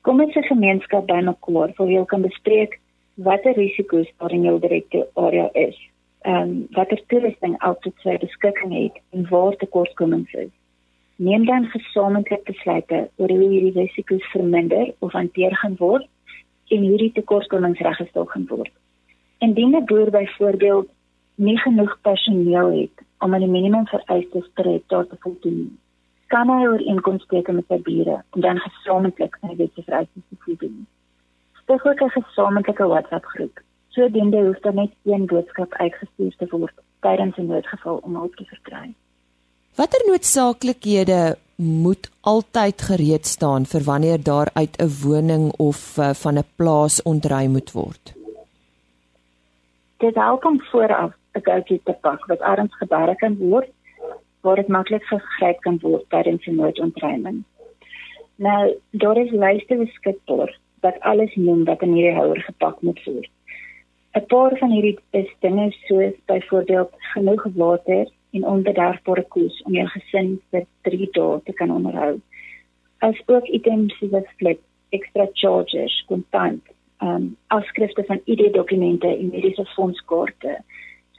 Kom 0.01 0.17
met 0.17 0.37
'n 0.37 0.43
gemeenskap 0.43 1.07
bymekaar 1.07 1.73
waar 1.77 1.89
jy 1.89 2.05
kan 2.05 2.23
bespreek 2.23 2.81
watter 3.15 3.53
risiko's 3.53 4.13
daar 4.19 4.33
in 4.33 4.43
jou 4.43 4.61
direkte 4.61 5.09
area 5.15 5.49
is. 5.53 5.89
Ehm 6.21 6.43
um, 6.43 6.67
watter 6.71 7.03
toerusting 7.07 7.59
altyd 7.59 7.95
sy 7.97 8.19
beskikking 8.19 8.73
het 8.83 9.03
en 9.11 9.29
waar 9.29 9.57
tekortkomings 9.57 10.33
is 10.33 10.55
neem 11.17 11.45
dan 11.45 11.65
gesamentlik 11.65 12.45
besluite 12.45 13.09
oor 13.17 13.29
hoe 13.29 13.49
hierdie 13.49 13.73
risiko's 13.73 14.25
verminder 14.33 14.93
of 14.99 15.13
hanteer 15.13 15.57
gaan 15.57 15.77
word 15.81 16.05
en 16.69 16.83
hierdie 16.83 17.13
tekortkomings 17.13 17.81
reggestel 17.81 18.27
gaan 18.33 18.45
word. 18.49 18.73
Indien 19.39 19.77
'n 19.77 19.85
boer 19.85 20.11
byvoorbeeld 20.11 20.89
nie 21.35 21.59
genoeg 21.59 21.99
personeel 22.01 22.71
het 22.81 23.05
om 23.19 23.35
aan 23.35 23.41
die 23.41 23.51
minimum 23.51 23.87
vereistes 23.87 24.51
te 24.55 24.69
hektaar 24.69 25.07
te 25.07 25.17
voldoen, 25.21 25.79
kan 26.27 26.49
hy 26.51 26.67
ooreenkoms 26.67 27.27
teken 27.27 27.55
met 27.55 27.65
sy 27.69 27.79
bure 27.83 28.23
om 28.31 28.41
dan 28.41 28.59
gesamentlik 28.59 29.39
aan 29.41 29.53
die 29.55 29.57
wetse 29.57 29.83
vereistes 29.83 30.23
te 30.29 30.37
voldoen. 30.39 30.87
Stig 31.63 31.87
ook 31.87 32.01
'n 32.03 32.11
gesamentlike 32.11 32.87
WhatsApp 32.87 33.25
groep. 33.25 33.61
Sodoende 33.89 34.47
hoef 34.47 34.59
daar 34.61 34.75
net 34.75 34.93
een 35.05 35.27
boodskap 35.27 35.73
uitgestuur 35.73 36.35
te 36.37 36.47
word 36.51 36.75
tydens 37.01 37.37
'n 37.37 37.47
noodgeval 37.47 37.97
om 38.03 38.15
hulp 38.15 38.37
te 38.37 38.45
verkry. 38.45 38.95
Watter 39.75 40.03
noodsaaklikhede 40.07 41.37
moet 41.57 42.11
altyd 42.21 42.83
gereed 42.83 43.27
staan 43.27 43.67
vir 43.67 43.83
wanneer 43.83 44.23
daar 44.23 44.51
uit 44.53 44.77
'n 44.77 44.91
woning 45.03 45.53
of 45.57 45.99
uh, 45.99 46.15
van 46.15 46.39
'n 46.39 46.45
plaas 46.57 47.03
ontruim 47.03 47.51
moet 47.51 47.73
word? 47.73 48.16
Dit 49.97 50.15
help 50.15 50.45
om 50.45 50.61
vooraf 50.63 51.13
'n 51.33 51.41
goedjie 51.45 51.81
te 51.85 51.93
pak 52.01 52.27
wat 52.27 52.41
arms 52.41 52.77
gebeure 52.77 53.17
kan 53.17 53.37
word 53.37 53.71
waar 54.41 54.57
dit 54.57 54.69
maklik 54.69 55.05
gegryp 55.05 55.61
kan 55.61 55.79
word 55.83 56.05
tydens 56.09 56.47
'n 56.47 56.55
noodontruiming. 56.55 57.45
Nou, 58.37 58.75
daar 58.91 59.17
is 59.17 59.31
lyste 59.31 59.77
beskikbaar 59.77 60.59
wat 60.81 61.01
alles 61.01 61.35
noem 61.35 61.65
wat 61.65 61.83
in 61.83 61.93
hierdie 61.93 62.19
houer 62.19 62.41
gepak 62.41 62.81
moet 62.81 63.05
word. 63.05 63.31
'n 64.15 64.27
Paar 64.27 64.57
van 64.59 64.71
hierdie 64.71 64.99
is 65.11 65.31
dinge 65.41 65.71
soos 65.71 66.15
byvoorbeeld 66.27 66.93
genoeg 66.99 67.45
water 67.55 68.07
en 68.31 68.47
onbederfbare 68.47 69.25
kos 69.29 69.63
om 69.63 69.73
jou 69.73 69.87
gesin 69.87 70.41
vir 70.51 70.65
3 70.83 71.09
dae 71.13 71.41
te 71.45 71.53
kan 71.53 71.71
onderhou. 71.71 72.21
As 72.99 73.23
ook 73.27 73.47
items 73.47 73.99
soos 73.99 74.29
flip, 74.37 74.61
extra 74.91 75.27
charges, 75.33 76.05
kontant, 76.09 76.63
um 77.05 77.37
afskrifte 77.47 78.05
van 78.07 78.21
ID-dokumente 78.25 79.07
en 79.07 79.31
mediese 79.31 79.65
fondskaarte, 79.75 80.63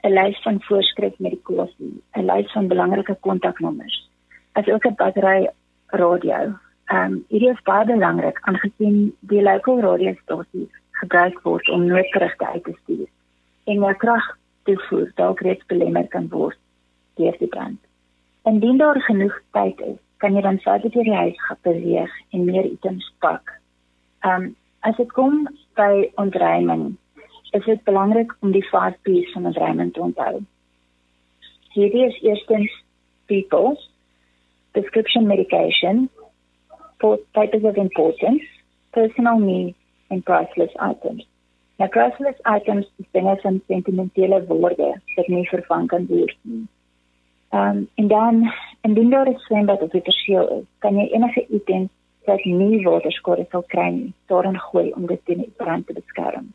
'n 0.02 0.12
lys 0.12 0.42
van 0.42 0.62
voorskrif 0.62 1.18
medikasie, 1.18 2.02
'n 2.12 2.24
lys 2.24 2.52
van 2.52 2.66
belangrike 2.66 3.16
kontaknommers, 3.20 4.08
asook 4.52 4.84
'n 4.86 4.94
battery 4.94 5.48
radio. 5.86 6.58
Ehm 6.88 7.12
um, 7.12 7.24
hierdie 7.28 7.50
is 7.50 7.62
baie 7.62 7.84
belangrik 7.84 8.38
aangesien 8.40 9.16
die 9.20 9.42
lokale 9.42 9.80
radiostasie 9.80 10.68
gebruik 11.00 11.40
word 11.42 11.68
om 11.68 11.84
noodgerigte 11.86 12.46
uit 12.46 12.64
te 12.64 12.72
stuur 12.82 13.08
en 13.64 13.80
waar 13.80 13.96
krag 13.96 14.24
toevoer 14.62 15.10
dalk 15.14 15.40
reeds 15.40 15.66
belemmer 15.66 16.08
kan 16.08 16.28
word 16.28 16.58
deur 17.20 17.36
die 17.38 17.48
brand. 17.48 17.80
Indien 18.44 18.78
daar 18.80 19.00
genoeg 19.00 19.36
tyd 19.52 19.80
is, 19.80 19.98
kan 20.16 20.34
jy 20.34 20.40
dan 20.40 20.58
verder 20.64 20.90
deur 20.90 21.04
die 21.04 21.14
huis 21.14 21.42
beweeg 21.62 22.14
en 22.30 22.44
meer 22.44 22.64
items 22.64 23.12
pak. 23.18 23.52
Ehm 24.24 24.48
um, 24.48 24.56
as 24.80 24.96
dit 24.96 25.12
kom 25.12 25.48
by 25.78 26.10
ontruiming, 26.20 26.96
is 27.56 27.64
dit 27.64 27.82
belangrik 27.88 28.34
om 28.44 28.52
die 28.52 28.64
five 28.66 28.98
P's 29.06 29.32
van 29.32 29.46
ontruiming 29.50 29.92
te 29.94 30.02
onthou. 30.04 30.42
Hierdie 31.76 32.04
is 32.08 32.20
eerstens 32.26 32.74
people, 33.30 33.76
prescription 34.76 35.26
medication, 35.26 36.08
for 36.98 37.18
types 37.34 37.62
of 37.62 37.76
importance, 37.76 38.42
personal 38.90 39.38
needs 39.38 39.76
and 40.10 40.24
priceless 40.24 40.74
items. 40.80 41.26
Nou 41.78 41.88
priceless 41.94 42.38
items 42.42 42.88
is 42.98 43.06
dinge 43.14 43.36
van 43.42 43.60
sentimentele 43.66 44.40
waarde 44.46 44.88
wat 45.14 45.28
nie 45.28 45.46
vervang 45.48 45.86
kan 45.86 46.08
word 46.10 46.34
nie. 46.42 46.64
Ehm 47.54 47.76
um, 47.76 47.88
en 47.94 48.08
dan 48.08 48.52
indien 48.82 49.10
daar 49.10 49.28
'n 49.28 49.38
swembad 49.38 49.82
of 49.82 49.92
'n 49.94 50.02
perseel 50.02 50.48
is, 50.58 50.66
kan 50.78 50.98
jy 50.98 51.06
enige 51.12 51.46
item 51.48 51.88
wat 52.28 52.44
nie 52.44 52.84
waterskade 52.84 53.46
sal 53.50 53.64
kry 53.74 53.88
nie, 53.94 54.12
daarin 54.30 54.58
gooi 54.70 54.92
om 54.96 55.06
dit 55.10 55.20
teen 55.24 55.44
brand 55.56 55.86
te 55.86 55.96
beskerm. 55.96 56.52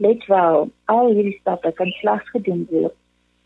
Let 0.00 0.24
wel, 0.28 0.70
al 0.84 1.10
hierdie 1.12 1.36
stappe 1.40 1.72
kan 1.76 1.90
slegs 2.00 2.30
gedoen 2.36 2.66
word 2.70 2.96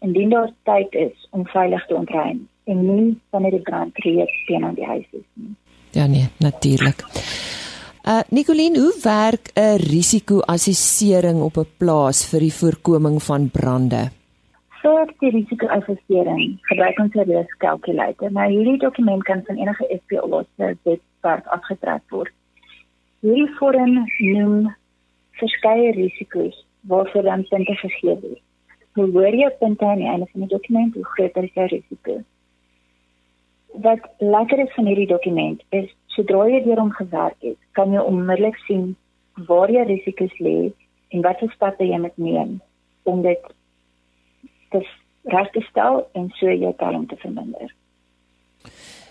indien 0.04 0.30
daar 0.30 0.50
tyd 0.68 0.92
is 0.92 1.28
om 1.30 1.46
veilig 1.48 1.86
te 1.86 1.94
ontruim 1.96 2.44
en 2.64 2.80
nie 2.84 3.14
wanneer 3.32 3.56
die 3.56 3.64
brand 3.64 3.98
reeds 4.04 4.36
teen 4.48 4.64
aan 4.64 4.76
die 4.76 4.86
huis 4.86 5.06
is 5.10 5.26
nie. 5.32 5.54
Ja 5.96 6.06
nee, 6.06 6.28
natuurlik. 6.38 7.04
Uh 8.04 8.20
Nicoline, 8.28 8.78
hoe 8.78 8.94
werk 9.02 9.50
'n 9.54 9.78
risiko-assessering 9.80 11.40
op 11.40 11.56
'n 11.56 11.68
plaas 11.76 12.26
vir 12.28 12.40
die 12.40 12.52
voorkoming 12.52 13.22
van 13.22 13.48
brande? 13.50 14.10
Vir 14.84 15.12
die 15.22 15.30
risiko-assessering 15.32 16.58
gebruik 16.68 16.98
ons 17.00 17.14
'n 17.14 17.24
risikokalkulator. 17.28 18.30
Nou 18.30 18.48
hierdie 18.50 18.78
dokument 18.78 19.24
kan 19.24 19.42
van 19.46 19.56
enige 19.56 19.84
FPO 20.00 20.42
se 20.56 20.76
webwerf 20.84 21.46
afgetrek 21.56 22.02
word. 22.10 22.32
Hierdie 23.22 23.54
vorm 23.58 23.94
noem 24.18 24.74
verskeie 25.40 25.92
risiko's 25.92 26.66
waarvoor 26.88 27.22
dan 27.22 27.46
punte 27.48 27.74
gegee 27.74 28.16
word. 28.20 28.42
Hoe 28.94 29.08
hoër 29.10 29.34
jy 29.34 29.50
punte 29.58 29.84
aan 29.84 29.98
die 29.98 30.08
einde 30.08 30.26
van 30.32 30.40
die 30.40 30.52
dokument, 30.56 30.94
hoe 30.94 31.04
groter 31.04 31.44
is 31.44 31.54
jou 31.54 31.66
risiko. 31.66 32.22
Wat 33.72 34.00
lekker 34.18 34.58
is 34.58 34.74
van 34.74 34.86
hierdie 34.86 35.12
dokument 35.16 35.62
is 35.70 35.88
sodra 36.06 36.46
jy 36.48 36.62
deur 36.62 36.78
hom 36.78 36.92
gewerk 36.92 37.40
het, 37.40 37.58
kan 37.72 37.92
jy 37.92 38.00
onmiddellik 38.00 38.56
sien 38.66 38.96
waar 39.48 39.70
jou 39.70 39.84
risiko's 39.86 40.38
lê 40.38 40.72
en 41.08 41.22
watter 41.22 41.50
stappe 41.50 41.84
jy 41.84 41.98
moet 41.98 42.18
neem 42.18 42.60
om 43.02 43.22
dit 43.22 43.42
te 44.74 44.82
reg 45.32 45.50
te 45.54 45.62
stel 45.70 46.02
en 46.12 46.28
so 46.38 46.52
jou 46.52 46.72
talent 46.76 47.08
te 47.08 47.16
verminder. 47.22 47.72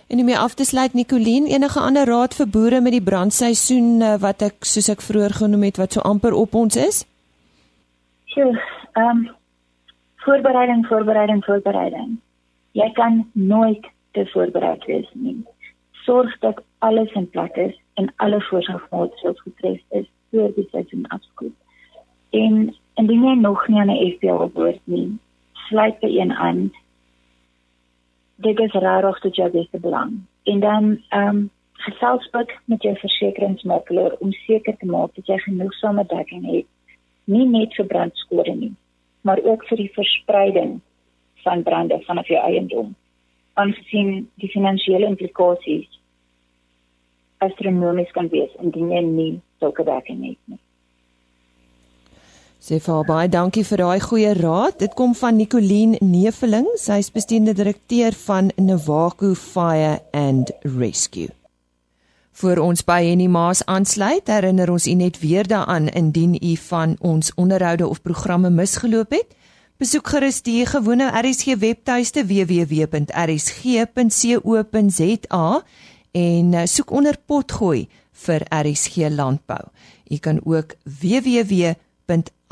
En 0.08 0.20
om 0.20 0.26
mee 0.26 0.38
af 0.38 0.54
te 0.54 0.66
sluit 0.66 0.94
Nicoline, 0.94 1.50
enige 1.50 1.80
ander 1.80 2.06
raad 2.06 2.36
vir 2.38 2.50
boere 2.56 2.82
met 2.82 2.94
die 2.94 3.02
brandseisoen 3.02 4.02
eh, 4.02 4.18
wat 4.22 4.44
ek 4.46 4.68
soos 4.68 4.92
ek 4.94 5.02
vroeër 5.02 5.34
genoem 5.40 5.64
het 5.70 5.80
wat 5.82 5.96
so 5.96 6.04
amper 6.06 6.36
op 6.38 6.54
ons 6.60 6.78
is? 6.78 7.06
So, 8.36 8.52
ehm 9.00 9.10
um, 9.10 9.24
voorbereiding, 10.26 10.86
voorbereiding, 10.88 11.42
voorbereiding. 11.46 12.14
Jy 12.72 12.92
kan 13.00 13.24
nooit 13.34 13.88
te 14.12 14.28
voorbereid 14.34 14.86
wees 14.86 15.10
nie. 15.14 15.40
Sorg 16.06 16.38
dat 16.40 16.62
alles 16.80 17.12
in 17.12 17.30
plek 17.30 17.56
is 17.56 17.76
en 18.00 18.14
alle 18.16 18.42
voorsorgmaatreëls 18.50 19.42
getref 19.42 19.82
is 19.90 20.08
voor 20.32 20.52
die 20.56 20.68
seisoen 20.72 21.08
afskoop. 21.08 21.54
En 22.30 22.76
indien 23.02 23.28
jy 23.28 23.36
nog 23.42 23.68
nie 23.68 23.80
aan 23.80 23.90
'n 23.90 24.12
FPL 24.14 24.46
behoort 24.54 24.82
nie, 24.84 25.18
sluit 25.68 26.00
by 26.00 26.10
een 26.12 26.32
aan. 26.34 26.72
Dit 28.36 28.60
is 28.60 28.72
rarig 28.72 29.20
tot 29.20 29.36
jou 29.36 29.50
beste 29.52 29.80
belang. 29.80 30.22
En 30.44 30.60
dan 30.60 31.04
ehm 31.10 31.28
um, 31.28 31.50
gesels 31.84 32.28
ook 32.32 32.52
met 32.66 32.82
jou 32.82 32.96
versekeringsmakelaar 32.98 34.16
om 34.20 34.32
seker 34.32 34.78
te 34.78 34.86
maak 34.86 35.16
dat 35.16 35.28
jy 35.28 35.38
genoegsame 35.38 36.06
dekking 36.08 36.46
het, 36.52 36.66
nie 37.24 37.48
net 37.50 37.76
vir 37.76 37.86
brandskade 37.86 38.56
nie, 38.56 38.74
maar 39.22 39.42
ook 39.44 39.66
vir 39.68 39.78
die 39.78 39.92
verspreiding 39.94 40.80
van 41.44 41.64
brande 41.64 42.00
vanaf 42.06 42.28
jou 42.28 42.40
eiendom. 42.40 42.96
Aangesien 43.54 44.30
die 44.36 44.50
finansiële 44.50 45.06
implikasies 45.06 46.00
astronomies 47.44 48.12
kan 48.12 48.30
wees 48.32 48.52
indien 48.64 48.92
jy 48.92 49.02
nie 49.08 49.34
sulke 49.60 49.84
dekking 49.84 50.24
het 50.30 50.40
nie. 50.46 50.60
Sê 52.64 52.78
vir 52.80 53.02
baie 53.04 53.28
dankie 53.28 53.66
vir 53.68 53.82
daai 53.82 54.00
goeie 54.00 54.30
raad. 54.38 54.78
Dit 54.80 54.94
kom 54.96 55.12
van 55.20 55.36
Nicoline 55.36 55.98
Neveling, 56.00 56.64
sy 56.80 56.96
is 57.04 57.12
bestuurende 57.12 57.52
direkteur 57.58 58.16
van 58.16 58.56
Navaku 58.56 59.36
Fire 59.36 60.00
and 60.16 60.48
Rescue. 60.64 61.28
Voor 62.40 62.58
ons 62.64 62.80
by 62.88 63.04
Henny 63.04 63.28
Maas 63.28 63.66
aansluit, 63.68 64.32
herinner 64.32 64.72
ons 64.72 64.88
u 64.88 64.96
net 64.96 65.20
weer 65.20 65.44
daaraan 65.44 65.92
indien 65.92 66.40
u 66.40 66.56
van 66.70 66.96
ons 67.04 67.36
onderhoude 67.36 67.84
of 67.84 68.00
programme 68.02 68.48
misgeloop 68.50 69.12
het, 69.12 69.28
besoek 69.84 70.08
gerus 70.16 70.40
die 70.48 70.64
gewone 70.64 71.12
RSG 71.20 71.60
webtuiste 71.60 72.24
www.rsg.co.za 72.32 73.08
en 76.12 76.54
eh, 76.54 76.64
soek 76.64 76.92
onder 76.96 77.20
potgooi 77.26 77.92
vir 78.24 78.48
RSG 78.48 78.96
landbou. 79.12 79.68
U 80.08 80.18
kan 80.18 80.40
ook 80.46 80.80
www 80.88 81.76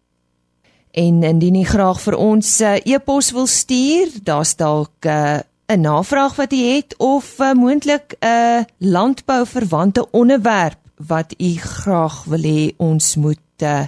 En 0.91 1.23
indien 1.23 1.55
jy 1.55 1.63
graag 1.63 2.01
vir 2.01 2.15
ons 2.15 2.61
uh, 2.61 2.75
e-pos 2.83 3.31
wil 3.31 3.47
stuur, 3.47 4.09
daar's 4.23 4.55
dalk 4.55 5.05
'n 5.05 5.09
uh, 5.09 5.39
'n 5.67 5.81
navraag 5.81 6.35
wat 6.35 6.51
jy 6.51 6.75
het 6.75 6.97
of 6.97 7.39
uh, 7.39 7.53
moontlik 7.53 8.15
'n 8.19 8.25
uh, 8.25 8.63
landbou 8.77 9.45
verwante 9.45 10.11
onderwerp 10.11 10.86
wat 10.97 11.33
u 11.37 11.57
graag 11.57 12.23
wil 12.23 12.41
hê 12.41 12.73
ons 12.77 13.15
moet 13.15 13.63
uh, 13.63 13.85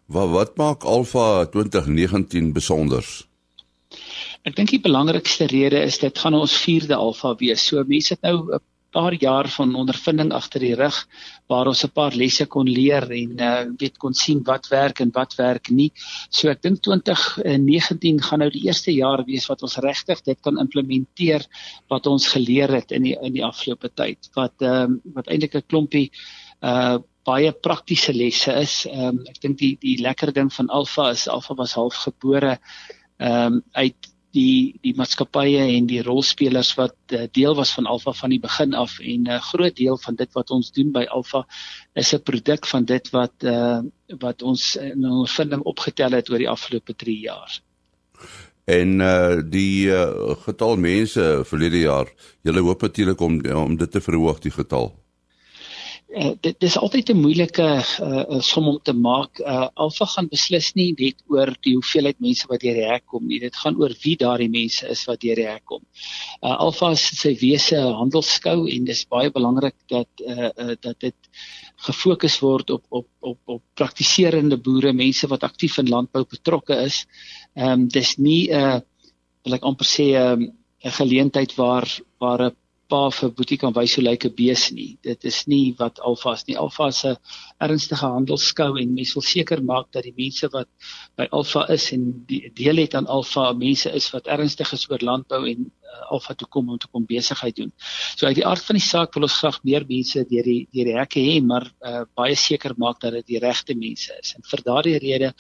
Wat 0.06 0.30
wat 0.30 0.58
maak 0.58 0.84
Alfa 0.84 1.46
2019 1.46 2.54
besonders? 2.54 3.28
Ek 4.44 4.56
dink 4.56 4.70
die 4.70 4.82
belangrikste 4.84 5.46
rede 5.48 5.80
is 5.88 5.98
dit 6.02 6.18
gaan 6.20 6.36
ons 6.36 6.54
4de 6.66 6.96
Alfa 6.96 7.36
wees. 7.40 7.64
So 7.66 7.84
mense 7.88 8.14
het 8.14 8.22
nou 8.22 8.52
'n 8.56 8.60
paar 8.94 9.16
jaar 9.20 9.50
van 9.56 9.76
ondervinding 9.76 10.32
agter 10.34 10.64
die 10.64 10.76
rug 10.78 10.98
waar 11.52 11.68
ons 11.72 11.84
'n 11.84 11.92
paar 11.94 12.16
lesse 12.16 12.46
kon 12.46 12.70
leer 12.70 13.10
en 13.12 13.40
uh, 13.40 13.66
weet 13.80 13.98
kon 13.98 14.14
sien 14.14 14.44
wat 14.46 14.70
werk 14.72 15.00
en 15.00 15.12
wat 15.14 15.36
werk 15.38 15.70
nie. 15.70 15.92
So 16.30 16.50
ek 16.50 16.62
dink 16.62 16.82
2019 16.82 18.22
gaan 18.22 18.40
nou 18.40 18.50
die 18.50 18.66
eerste 18.68 18.92
jaar 18.94 19.26
wees 19.26 19.50
wat 19.50 19.64
ons 19.64 19.78
regtig 19.78 20.22
dit 20.24 20.40
kan 20.42 20.60
implementeer 20.60 21.46
wat 21.90 22.08
ons 22.08 22.28
geleer 22.28 22.72
het 22.74 22.92
in 22.92 23.04
die 23.04 23.18
in 23.22 23.34
die 23.34 23.46
afgelope 23.46 23.90
tyd. 23.90 24.30
Wat 24.36 24.54
ehm 24.62 24.84
um, 24.84 25.02
wat 25.16 25.28
eintlik 25.28 25.56
'n 25.56 25.68
klompie 25.68 26.12
uh 26.62 27.00
baie 27.24 27.52
praktiese 27.52 28.14
lesse 28.14 28.52
is. 28.60 28.86
Ehm 28.86 29.20
um, 29.20 29.20
ek 29.30 29.40
dink 29.42 29.58
die 29.58 29.78
die 29.80 29.98
lekker 30.02 30.34
ding 30.34 30.52
van 30.54 30.70
Alpha 30.70 31.10
is 31.12 31.28
Alpha 31.28 31.56
was 31.56 31.76
half 31.80 31.96
gebore 32.06 32.58
ehm 33.20 33.54
um, 33.54 33.64
uit 33.74 34.13
die 34.34 34.80
die 34.82 34.94
maatskappye 34.98 35.62
en 35.76 35.88
die 35.90 36.02
rolspelers 36.06 36.74
wat 36.80 36.96
uh, 37.14 37.26
deel 37.38 37.56
was 37.56 37.74
van 37.78 37.90
Alpha 37.90 38.14
van 38.18 38.34
die 38.34 38.42
begin 38.42 38.74
af 38.74 38.98
en 39.00 39.28
'n 39.28 39.36
uh, 39.36 39.42
groot 39.52 39.76
deel 39.76 39.98
van 39.98 40.16
dit 40.16 40.34
wat 40.34 40.50
ons 40.52 40.72
doen 40.72 40.92
by 40.92 41.06
Alpha 41.10 41.46
is 41.94 42.14
'n 42.14 42.24
produk 42.24 42.66
van 42.66 42.86
dit 42.86 43.10
wat 43.10 43.34
uh, 43.44 43.82
wat 44.20 44.42
ons 44.42 44.76
in 44.76 45.06
ons 45.06 45.32
vinding 45.32 45.62
opgetel 45.62 46.12
het 46.12 46.30
oor 46.30 46.38
die 46.38 46.50
afgelope 46.50 46.94
3 46.96 47.20
jaar. 47.20 47.62
En 48.66 49.00
uh 49.02 49.42
die 49.44 49.88
uh, 49.92 50.36
getal 50.46 50.78
mense 50.78 51.44
verlede 51.46 51.80
jaar, 51.80 52.08
julle 52.42 52.62
hoop 52.62 52.82
natuurlik 52.82 53.20
om 53.20 53.42
om 53.46 53.78
dit 53.78 53.92
te 53.92 54.02
verhoog 54.02 54.40
die 54.40 54.52
getal. 54.52 55.03
Uh, 56.14 56.36
dit 56.46 56.60
dis 56.62 56.76
altyd 56.78 57.10
'n 57.10 57.18
moeilike 57.18 57.66
uh, 57.82 58.40
som 58.46 58.68
om 58.70 58.78
te 58.84 58.94
maak. 58.94 59.40
Uh, 59.40 59.68
Alfa 59.74 60.06
gaan 60.06 60.28
beslis 60.30 60.68
nie 60.78 60.92
net 60.98 61.24
oor 61.26 61.50
die 61.66 61.74
hoeveelheid 61.74 62.20
mense 62.22 62.46
wat 62.52 62.62
deur 62.62 62.78
die 62.78 62.86
hek 62.86 63.06
kom 63.10 63.26
nie. 63.28 63.40
Dit 63.42 63.58
gaan 63.58 63.80
oor 63.82 63.96
wie 64.04 64.14
daardie 64.22 64.50
mense 64.50 64.86
is 64.94 65.02
wat 65.10 65.24
deur 65.26 65.42
die 65.42 65.48
hek 65.50 65.66
kom. 65.66 65.82
Uh, 66.44 66.54
Alfa 66.54 66.92
is 66.94 67.08
sy 67.18 67.34
wese 67.42 67.82
handelskou 67.82 68.70
en 68.70 68.86
dis 68.86 69.04
baie 69.10 69.34
belangrik 69.34 69.76
dat 69.90 70.22
uh, 70.22 70.52
uh, 70.54 70.78
dat 70.86 71.00
dit 71.02 71.18
gefokus 71.88 72.40
word 72.46 72.70
op 72.70 72.86
op 72.90 73.08
op 73.20 73.40
op 73.58 73.62
praktiserende 73.74 74.58
boere, 74.58 74.94
mense 74.94 75.28
wat 75.28 75.44
aktief 75.44 75.80
in 75.82 75.90
landbou 75.90 76.28
betrokke 76.30 76.78
is. 76.86 77.08
Ehm 77.56 77.72
um, 77.72 77.88
dis 77.88 78.18
nie 78.18 78.52
'n 78.52 78.60
uh, 78.60 78.82
wil 79.44 79.58
ek 79.58 79.66
amper 79.66 79.86
sê 79.86 80.14
'n 80.14 80.44
um, 80.44 80.52
'n 80.84 80.98
geleentheid 81.00 81.56
waar 81.56 81.88
waar 82.20 82.42
'n 82.46 82.56
pa 82.92 83.10
vir 83.16 83.32
boetie 83.38 83.58
kan 83.62 83.74
wys 83.76 83.96
hoe 83.98 84.04
lyk 84.04 84.26
'n 84.28 84.36
bees 84.38 84.72
nie. 84.72 84.98
Dit 85.02 85.26
is 85.26 85.46
nie 85.48 85.76
wat 85.80 86.00
Alfa 86.00 86.34
is 86.34 86.46
nie. 86.48 86.58
Alfa 86.58 86.88
is 86.88 87.04
'n 87.06 87.16
ernstige 87.60 88.06
handelskou 88.06 88.80
en 88.82 88.94
mens 88.94 89.14
wil 89.16 89.24
seker 89.24 89.64
maak 89.64 89.92
dat 89.92 90.04
die 90.04 90.14
mense 90.18 90.50
wat 90.52 90.68
by 91.18 91.28
Alfa 91.32 91.66
is 91.70 91.92
en 91.94 92.26
die 92.28 92.52
deel 92.54 92.78
het 92.78 92.96
aan 92.96 93.08
Alfa 93.08 93.54
mense 93.54 93.90
is 93.92 94.12
wat 94.12 94.28
ernstig 94.28 94.74
is 94.74 94.90
oor 94.90 95.00
landbou 95.00 95.48
en 95.50 95.72
uh, 95.72 96.12
Alfa 96.12 96.34
toe 96.34 96.48
kom 96.48 96.70
om 96.70 96.78
te 96.78 96.88
kom 96.92 97.06
besigheid 97.06 97.56
doen. 97.56 97.72
So 98.16 98.28
uit 98.28 98.36
die 98.36 98.46
aard 98.46 98.64
van 98.64 98.76
die 98.76 98.86
saak 98.86 99.14
wil 99.14 99.24
ons 99.24 99.40
graag 99.40 99.64
meer 99.64 99.86
mense 99.88 100.26
deur 100.30 100.44
die 100.44 100.68
deur 100.74 100.86
die 100.86 100.98
hekke 100.98 101.20
hê, 101.20 101.42
maar 101.42 101.66
uh, 101.82 102.04
baie 102.16 102.36
seker 102.36 102.74
maak 102.78 103.00
dat 103.00 103.14
dit 103.14 103.28
die 103.28 103.40
regte 103.40 103.76
mense 103.76 104.14
is. 104.22 104.36
En 104.36 104.44
vir 104.44 104.64
daardie 104.64 104.98
rede 105.00 105.34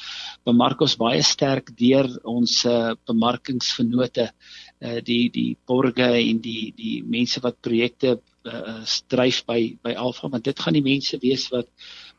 bemark 0.45 0.81
ons 0.81 0.95
baie 0.95 1.21
sterk 1.21 1.75
deur 1.77 2.07
ons 2.23 2.65
uh, 2.65 2.93
bemarkingsvennote 3.05 4.29
uh, 4.29 4.61
die 4.83 5.29
die 5.31 5.57
borge 5.67 6.09
en 6.19 6.39
die 6.43 6.73
die 6.75 7.03
mense 7.07 7.39
wat 7.43 7.61
projekte 7.63 8.17
uh, 8.43 8.81
dryf 9.07 9.43
by 9.47 9.59
by 9.83 9.93
Alfa 9.95 10.29
want 10.29 10.43
dit 10.43 10.59
gaan 10.59 10.75
die 10.75 10.85
mense 10.85 11.19
wees 11.21 11.47
wat 11.53 11.69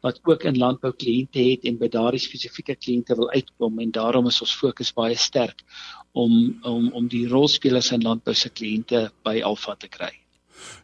wat 0.04 0.20
ook 0.28 0.44
in 0.44 0.58
landbou 0.60 0.92
kliënte 0.92 1.40
het 1.40 1.64
en 1.68 1.78
by 1.80 1.88
daardie 1.88 2.20
spesifieke 2.20 2.76
kliënte 2.76 3.16
wil 3.16 3.30
uitkom 3.32 3.80
en 3.80 3.92
daarom 3.92 4.28
is 4.28 4.40
ons 4.44 4.56
fokus 4.56 4.92
baie 4.96 5.16
sterk 5.16 5.64
om 6.12 6.54
om 6.62 6.90
om 6.92 7.08
die 7.08 7.26
rolspelers 7.28 7.92
in 7.96 8.04
landbou 8.04 8.34
se 8.36 8.52
kliënte 8.52 9.08
by 9.24 9.40
Alfa 9.42 9.76
te 9.80 9.88
kry. 9.88 10.12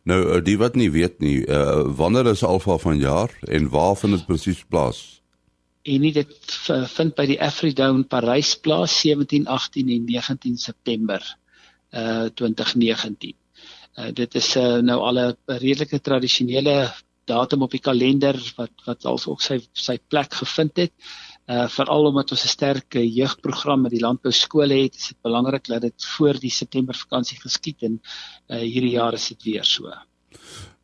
Nou 0.05 0.41
die 0.45 0.57
wat 0.61 0.77
nie 0.77 0.91
weet 0.91 1.21
nie, 1.21 1.41
uh, 1.47 1.85
wanneer 1.97 2.33
is 2.33 2.45
Alfa 2.45 2.77
van 2.79 2.99
jaar 3.01 3.33
en 3.49 3.69
waar 3.73 3.97
vind 3.97 4.19
dit 4.19 4.27
presies 4.27 4.65
plaas? 4.65 5.21
En 5.89 6.03
dit 6.13 6.57
vind 6.95 7.15
by 7.17 7.25
die 7.27 7.39
Afridown 7.41 8.03
Parys 8.05 8.53
plaas 8.61 8.99
17, 9.01 9.47
18 9.49 9.89
en 9.89 10.05
19 10.05 10.59
September 10.61 11.25
uh 11.93 12.29
2019. 12.35 13.35
Uh 13.99 14.11
dit 14.15 14.35
is 14.35 14.57
uh, 14.57 14.79
nou 14.79 14.99
al 15.01 15.19
'n 15.19 15.37
redelike 15.47 16.01
tradisionele 16.01 16.93
datum 17.25 17.63
op 17.63 17.71
die 17.71 17.83
kalender 17.83 18.37
wat 18.57 18.71
wat 18.87 19.05
alsook 19.05 19.43
sy 19.43 19.61
sy 19.73 19.99
plek 20.09 20.35
gevind 20.35 20.77
het. 20.77 20.93
Uh 21.47 21.67
veral 21.69 22.07
omdat 22.11 22.31
ons 22.31 22.45
'n 22.45 22.55
sterk 22.57 22.95
jeugprogram 22.95 23.83
met 23.83 23.93
die 23.93 24.05
landbou 24.07 24.33
skole 24.33 24.83
het, 24.83 24.95
is 24.95 25.09
dit 25.09 25.23
belangrik 25.23 25.67
dat 25.67 25.83
dit 25.83 26.05
voor 26.17 26.39
die 26.39 26.51
September 26.51 26.95
vakansie 26.95 27.39
geskied 27.41 27.83
en 27.83 28.01
uh 28.49 28.61
hierdie 28.61 28.97
jaar 28.99 29.15
is 29.15 29.29
dit 29.29 29.43
weer 29.43 29.65
so. 29.65 29.93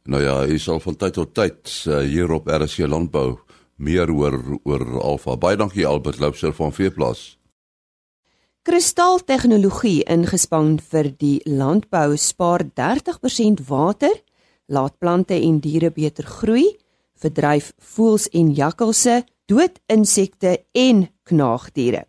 Nou 0.07 0.22
ja, 0.22 0.46
hy 0.46 0.59
sal 0.59 0.80
van 0.80 0.96
tyd 0.96 1.16
tot 1.18 1.35
tyd 1.35 1.85
uh, 1.87 1.98
hier 2.07 2.30
op 2.30 2.46
RC 2.46 2.87
landbou 2.87 3.38
meer 3.76 4.11
oor 4.11 4.38
oor 4.64 5.00
Alfa. 5.00 5.37
Baie 5.37 5.57
dankie 5.57 5.87
Albert 5.87 6.20
Loubser 6.22 6.54
van 6.54 6.72
Veeplaas. 6.72 7.37
Kristaltegnologie 8.66 10.00
ingespan 10.11 10.72
vir 10.90 11.12
die 11.20 11.37
landbou 11.46 12.16
spaar 12.18 12.64
30% 12.66 13.61
water, 13.68 14.11
laat 14.66 14.96
plante 14.98 15.37
en 15.38 15.61
diere 15.62 15.92
beter 15.94 16.26
groei, 16.26 16.64
verdryf 17.14 17.68
voëls 17.94 18.26
en 18.35 18.50
jakkalse, 18.59 19.20
dood 19.46 19.79
insekte 19.87 20.57
en 20.74 21.05
knaagdiere. 21.31 22.09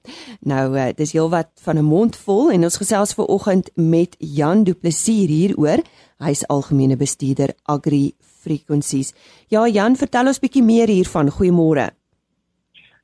Nou 0.49 0.73
eh, 0.73 0.95
dis 0.97 1.13
heelwat 1.13 1.53
van 1.61 1.77
'n 1.77 1.85
mond 1.85 2.17
vol 2.25 2.49
en 2.49 2.63
ons 2.63 2.81
gesels 2.81 3.13
ver 3.13 3.29
oggend 3.29 3.69
met 3.75 4.15
Jan 4.17 4.63
Du 4.63 4.73
Plessis 4.73 5.29
hieroor. 5.29 5.85
Hy's 6.17 6.43
algemene 6.49 6.97
bestuurder 6.97 7.53
Agri 7.65 8.15
Frequencies. 8.19 9.13
Ja 9.47 9.67
Jan, 9.67 9.95
vertel 9.95 10.25
ons 10.25 10.39
bietjie 10.39 10.63
meer 10.63 10.87
hiervan. 10.87 11.29
Goeiemôre. 11.29 11.91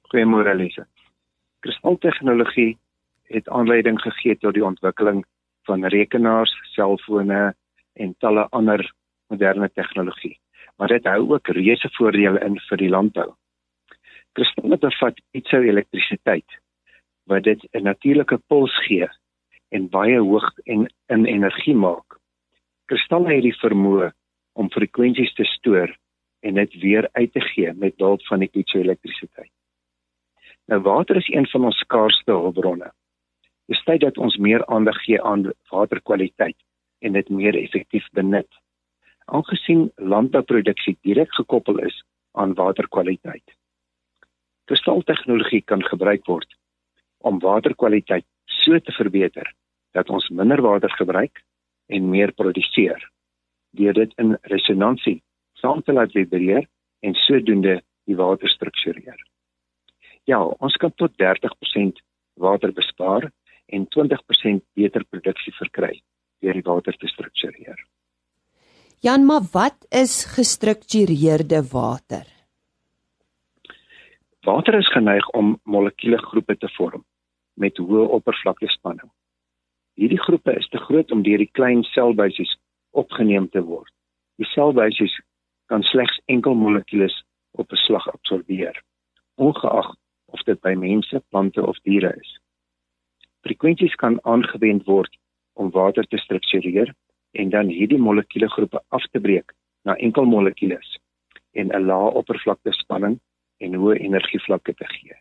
Goeiemôre 0.09 0.55
Lise. 0.57 0.87
Kristaltegnologie 1.59 2.81
het 3.33 3.49
aanleiding 3.49 4.01
gegee 4.01 4.37
tot 4.37 4.53
die 4.53 4.65
ontwikkeling 4.65 5.23
van 5.67 5.85
rekenaars, 5.85 6.53
selfone 6.75 7.53
en 7.93 8.15
talle 8.17 8.47
ander 8.49 8.93
moderne 9.27 9.69
tegnologie. 9.73 10.39
Maar 10.77 10.87
dit 10.87 11.05
hou 11.05 11.31
ook 11.33 11.47
reuse 11.47 11.89
voordele 11.97 12.39
in 12.45 12.59
vir 12.69 12.77
die 12.77 12.89
landbou. 12.89 13.33
Kristal 14.33 14.77
bevat 14.77 15.19
iets 15.31 15.53
ou 15.53 15.61
elektrisiteit 15.63 16.59
wat 17.29 17.43
dit 17.43 17.61
'n 17.71 17.83
natuurlike 17.83 18.37
puls 18.47 18.75
gee 18.87 19.07
en 19.69 19.89
baie 19.89 20.19
hoog 20.19 20.57
en 20.63 20.87
in 21.07 21.25
energie 21.25 21.75
maak. 21.75 22.17
Kristal 22.85 23.25
het 23.27 23.41
die 23.41 23.57
vermoë 23.57 24.11
om 24.53 24.69
frekwensies 24.69 25.33
te 25.33 25.43
stoor 25.43 25.95
en 26.39 26.53
dit 26.53 26.73
weer 26.81 27.09
uit 27.11 27.31
te 27.33 27.41
gee 27.41 27.73
met 27.73 27.95
behulp 27.95 28.25
van 28.25 28.39
die 28.39 28.49
piezoelektrisiteit. 28.49 29.51
Nou 30.65 30.81
water 30.81 31.15
is 31.15 31.29
een 31.29 31.47
van 31.47 31.65
ons 31.65 31.77
skaarsste 31.77 32.31
hulpbronne. 32.31 32.91
Dis 33.71 33.83
tyd 33.87 34.01
dat 34.03 34.17
ons 34.17 34.35
meer 34.37 34.65
aandag 34.65 34.97
gee 35.05 35.21
aan 35.23 35.51
waterkwaliteit 35.71 36.57
en 36.99 37.15
dit 37.15 37.29
meer 37.29 37.55
effektief 37.55 38.07
benut. 38.11 38.49
Aangesien 39.25 39.91
landbouproduksie 39.95 40.97
direk 41.01 41.31
gekoppel 41.35 41.79
is 41.79 42.03
aan 42.31 42.53
waterkwaliteit. 42.59 43.55
Kristaltegnologie 44.67 45.61
kan 45.61 45.83
gebruik 45.83 46.25
word 46.27 46.55
om 47.23 47.39
waterkwaliteit 47.39 48.25
so 48.63 48.79
te 48.79 48.91
verbeter 48.91 49.47
dat 49.95 50.09
ons 50.09 50.29
minder 50.29 50.61
water 50.61 50.91
gebruik 50.91 51.43
en 51.87 52.09
meer 52.09 52.31
produseer 52.31 52.99
deur 53.73 53.93
dit 53.93 54.11
in 54.21 54.35
resonansie 54.51 55.21
saam 55.61 55.81
te 55.81 55.93
laat 55.95 56.11
vibreer 56.11 56.67
en 57.01 57.15
sodoende 57.25 57.79
die 58.07 58.15
water 58.15 58.49
struktureer. 58.49 59.19
Ja, 60.29 60.39
ons 60.43 60.75
kan 60.79 60.93
tot 60.99 61.15
30% 61.19 62.03
water 62.39 62.73
bespaar 62.75 63.31
en 63.65 63.87
20% 63.87 64.63
beter 64.73 65.05
produksie 65.09 65.53
verkry 65.59 66.01
deur 66.43 66.53
die 66.53 66.65
water 66.67 66.95
te 66.99 67.07
struktureer. 67.07 67.79
Jan, 69.03 69.25
maar 69.25 69.43
wat 69.51 69.85
is 69.91 70.23
gestruktureerde 70.35 71.63
water? 71.71 72.27
Water 74.43 74.75
is 74.75 74.91
geneig 74.91 75.27
om 75.29 75.57
molekuule 75.63 76.17
groepe 76.17 76.57
te 76.57 76.69
vorm 76.75 77.05
met 77.59 77.77
hoë 77.77 78.07
oppervlakkespanning. 78.17 79.09
Hierdie 79.99 80.19
groepe 80.19 80.55
is 80.57 80.67
te 80.73 80.81
groot 80.83 81.11
om 81.11 81.21
deur 81.23 81.39
die 81.39 81.51
klein 81.51 81.83
selbuisies 81.91 82.55
opgeneem 82.91 83.49
te 83.53 83.61
word. 83.63 83.91
Die 84.41 84.47
selbuisies 84.51 85.13
kan 85.71 85.85
slegs 85.87 86.19
enkel 86.31 86.55
molekules 86.57 87.15
op 87.51 87.71
'n 87.71 87.81
slag 87.85 88.07
absorbeer, 88.07 88.75
ongeag 89.35 89.93
of 90.25 90.43
dit 90.43 90.61
by 90.61 90.73
mense, 90.73 91.23
plante 91.29 91.61
of 91.61 91.77
diere 91.83 92.15
is. 92.19 92.39
Frekwensies 93.43 93.95
kan 93.99 94.19
aangewend 94.23 94.85
word 94.87 95.17
om 95.53 95.71
water 95.71 96.07
te 96.07 96.17
struktureer 96.17 96.93
en 97.31 97.49
dan 97.49 97.67
hierdie 97.67 97.99
molekuule 97.99 98.49
groepe 98.49 98.81
af 98.87 99.05
te 99.11 99.19
breek 99.19 99.51
na 99.83 99.95
enkel 100.07 100.25
molekules 100.25 100.97
en 101.51 101.71
'n 101.75 101.85
lae 101.85 102.13
oppervlakte 102.19 102.71
spanning 102.71 103.19
en 103.57 103.75
hoë 103.81 103.99
energievlakke 103.99 104.73
te 104.73 104.87
gee. 104.95 105.17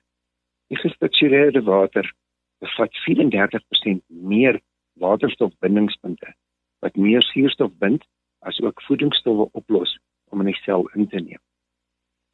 Die 0.70 0.78
gestruktureerde 0.78 1.62
water 1.62 2.12
bevat 2.61 2.92
34% 3.06 4.02
meer 4.06 4.61
waterstofbindingspunte 4.92 6.35
wat 6.82 6.96
meer 6.96 7.22
suurstof 7.22 7.72
bind 7.78 8.04
asook 8.38 8.82
voedingsstowwe 8.82 9.48
oplos 9.52 9.98
om 10.30 10.40
in 10.40 10.46
die 10.46 10.61
sel 10.62 10.88
in 10.94 11.08
te 11.08 11.20
neem. 11.20 11.42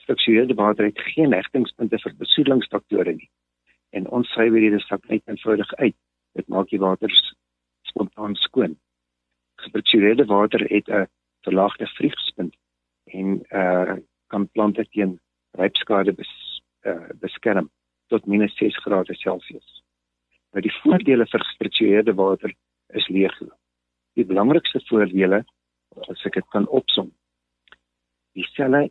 Struktureerde 0.05 0.55
water 0.55 0.85
het 0.85 1.01
geen 1.14 1.33
hegtingspunte 1.33 1.98
vir 1.98 2.14
besoedelingsfaktore 2.16 3.14
nie. 3.14 3.31
En 3.90 4.09
ons 4.09 4.33
suiwer 4.35 4.61
hierdie 4.61 4.85
sak 4.85 5.07
net 5.09 5.22
eenvoudig 5.27 5.74
uit. 5.74 5.96
Dit 6.37 6.48
maak 6.53 6.68
die 6.68 6.81
water 6.81 7.12
spontaan 7.88 8.35
skoon. 8.35 8.77
Gestruktureerde 9.62 10.27
water 10.29 10.64
het 10.70 10.88
'n 10.88 11.09
verlaagde 11.46 11.87
vriespunt 11.87 12.55
en 13.05 13.42
uh 13.51 13.96
kan 14.29 14.48
plante 14.48 14.85
teen 14.92 15.20
rypskade 15.51 16.12
bes, 16.12 16.62
uh, 16.85 17.09
beskerm 17.20 17.70
tot 18.07 18.22
-6°C. 18.27 19.61
Maar 20.51 20.62
die 20.62 20.77
voordele 20.83 21.27
vir 21.27 21.40
gestruktureerde 21.40 22.14
water 22.14 22.55
is 22.87 23.09
legio. 23.09 23.48
Die 24.12 24.24
belangrikste 24.24 24.81
voordele 24.88 25.44
as 26.09 26.24
ek 26.27 26.35
dit 26.35 26.48
kan 26.48 26.68
opsom. 26.68 27.12
Die 28.33 28.46
selle 28.53 28.90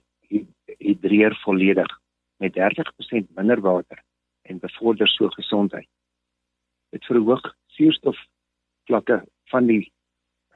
hidreer 0.77 1.35
volledig 1.43 1.99
met 2.37 2.53
30% 2.57 3.29
minder 3.35 3.61
water 3.61 4.01
en 4.47 4.59
bevorder 4.63 5.07
so 5.07 5.29
gesondheid. 5.35 5.87
Dit 6.95 7.05
verhoog 7.05 7.43
suurstofvlakke 7.77 9.23
van 9.51 9.67
die 9.71 9.83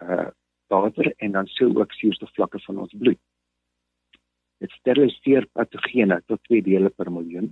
uh 0.02 0.30
water 0.72 1.10
en 1.18 1.34
dan 1.36 1.48
sou 1.52 1.68
ook 1.76 1.92
suurstofvlakke 1.92 2.60
van 2.64 2.78
ons 2.80 2.94
bloed. 2.96 3.20
Dit 4.64 4.72
steriliseer 4.72 5.48
patogene 5.52 6.22
tot 6.32 6.40
2 6.48 6.62
dele 6.64 6.90
per 6.96 7.12
miljoen. 7.12 7.50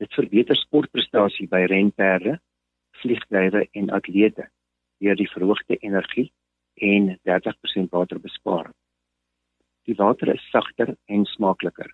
Dit 0.00 0.14
verbeter 0.16 0.56
sportprestasie 0.56 1.44
by 1.52 1.66
renperde, 1.68 2.38
vliegtuie 3.02 3.66
en 3.76 3.92
atlete 3.92 4.48
deur 5.04 5.18
die 5.20 5.28
verhoogde 5.28 5.76
energie 5.84 6.30
en 6.80 7.18
30% 7.28 7.92
waterbesparing. 7.92 8.72
Die 9.84 9.96
water 10.00 10.32
is 10.32 10.50
sagter 10.50 10.94
en 11.04 11.24
smaakliker. 11.28 11.90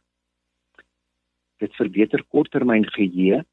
Dit 1.62 1.74
verbeter 1.78 2.24
korttermyn 2.34 2.86
geheue 2.90 3.44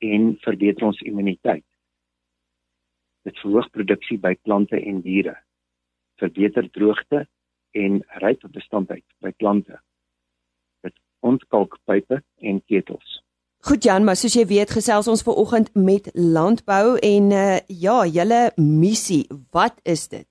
en 0.00 0.30
verbeter 0.40 0.86
ons 0.88 1.00
immuniteit. 1.04 1.66
Dit 3.28 3.36
verhoog 3.42 3.68
produksie 3.74 4.16
by 4.18 4.32
plante 4.40 4.80
en 4.80 5.02
diere. 5.04 5.36
Verbeter 6.20 6.70
droogte 6.72 7.26
en 7.76 8.00
rypbestandheid 8.24 9.04
by 9.20 9.32
plante. 9.36 9.76
Dit 10.84 10.96
ontkalk 11.20 11.76
pype 11.84 12.22
en 12.40 12.62
ketels. 12.64 13.20
Goed 13.68 13.84
Jan, 13.84 14.06
maar 14.08 14.16
soos 14.16 14.38
jy 14.38 14.46
weet, 14.48 14.72
gesels 14.72 15.08
ons 15.12 15.20
ver 15.20 15.36
oggend 15.36 15.68
met 15.76 16.08
landbou 16.16 16.96
en 16.96 17.26
uh, 17.36 17.58
ja, 17.68 17.98
julle 18.08 18.42
missie, 18.56 19.26
wat 19.52 19.76
is 19.84 20.08
dit? 20.08 20.28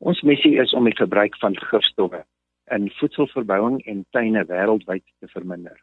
Ons 0.00 0.22
missie 0.24 0.56
is 0.56 0.72
om 0.72 0.88
die 0.88 0.96
gebruik 0.96 1.36
van 1.44 1.58
gifstowwe 1.68 2.24
in 2.72 2.88
voedselverbouing 2.96 3.82
en 3.92 4.06
tuine 4.16 4.46
wêreldwyd 4.48 5.04
te 5.20 5.28
verminder. 5.34 5.76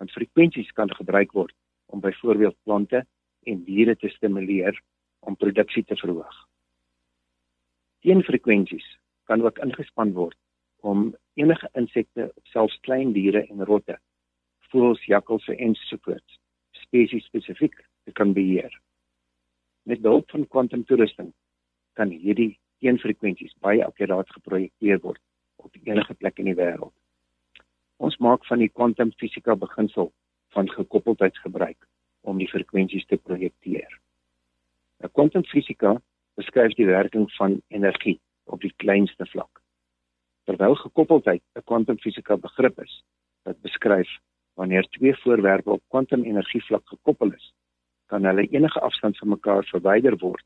Want 0.00 0.12
frekwensies 0.16 0.70
kan 0.72 0.88
gebruik 0.96 1.32
word 1.36 1.52
om 1.92 2.00
byvoorbeeld 2.00 2.56
plante 2.64 3.04
en 3.44 3.64
diere 3.64 3.96
te 3.96 4.08
stimuleer 4.08 4.78
om 5.20 5.36
produksie 5.36 5.84
te 5.84 5.96
verhoog. 6.00 6.36
Teenfrekwensies 8.00 8.86
kan 9.28 9.42
ook 9.44 9.58
ingespan 9.60 10.14
word 10.16 10.36
om 10.80 11.10
enige 11.36 11.68
insekte, 11.76 12.30
selfs 12.48 12.78
klein 12.80 13.12
diere 13.12 13.42
en 13.52 13.64
rotte, 13.68 13.98
voëls, 14.72 15.02
jakkalse 15.04 15.56
en 15.56 15.74
soorts 15.74 16.38
spesies 16.80 17.26
spesifiek 17.28 17.76
te 18.08 18.14
kan 18.16 18.32
beheer. 18.32 18.72
Met 19.84 20.00
behulp 20.00 20.30
van 20.32 20.48
kwantumtoerusting 20.48 21.34
kan 22.00 22.08
hierdie 22.08 22.54
teenfrekwensies 22.80 23.52
baie 23.60 23.84
akkuraat 23.84 24.32
geprojekteer 24.32 25.04
word 25.04 25.20
op 25.60 25.76
enige 25.84 26.14
plek 26.14 26.40
in 26.40 26.48
die 26.48 26.56
wêreld. 26.56 26.94
Ons 28.00 28.16
maak 28.16 28.46
van 28.48 28.62
die 28.62 28.70
kwantumfisika 28.72 29.54
beginsel 29.60 30.08
van 30.56 30.68
gekoppeldheid 30.72 31.36
gebruik 31.44 31.84
om 32.24 32.38
die 32.40 32.48
frekwensies 32.48 33.04
te 33.10 33.18
projekteer. 33.20 33.90
'n 35.04 35.12
Kwantumfisika 35.16 35.92
beskryf 36.40 36.72
die 36.78 36.86
werking 36.86 37.26
van 37.36 37.60
energie 37.68 38.16
op 38.44 38.60
die 38.60 38.72
kleinste 38.76 39.26
vlak. 39.26 39.60
Terwyl 40.48 40.74
gekoppeldheid 40.84 41.42
'n 41.56 41.66
kwantumfisika 41.72 42.36
begrip 42.36 42.80
is 42.86 43.02
wat 43.44 43.60
beskryf 43.60 44.08
wanneer 44.54 44.88
twee 44.96 45.14
voorwerpe 45.22 45.70
op 45.70 45.82
kwantumenergievlak 45.88 46.88
gekoppel 46.88 47.32
is, 47.32 47.52
kan 48.06 48.24
hulle 48.24 48.48
enige 48.48 48.80
afstand 48.80 49.18
van 49.18 49.28
mekaar 49.28 49.64
verwyder 49.64 50.16
word 50.16 50.44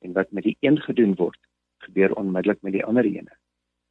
en 0.00 0.12
wat 0.12 0.32
met 0.32 0.44
die 0.44 0.56
een 0.60 0.80
gedoen 0.80 1.14
word, 1.14 1.40
gebeur 1.78 2.12
onmiddellik 2.14 2.62
met 2.62 2.72
die 2.72 2.84
ander 2.84 3.04
ene. 3.04 3.36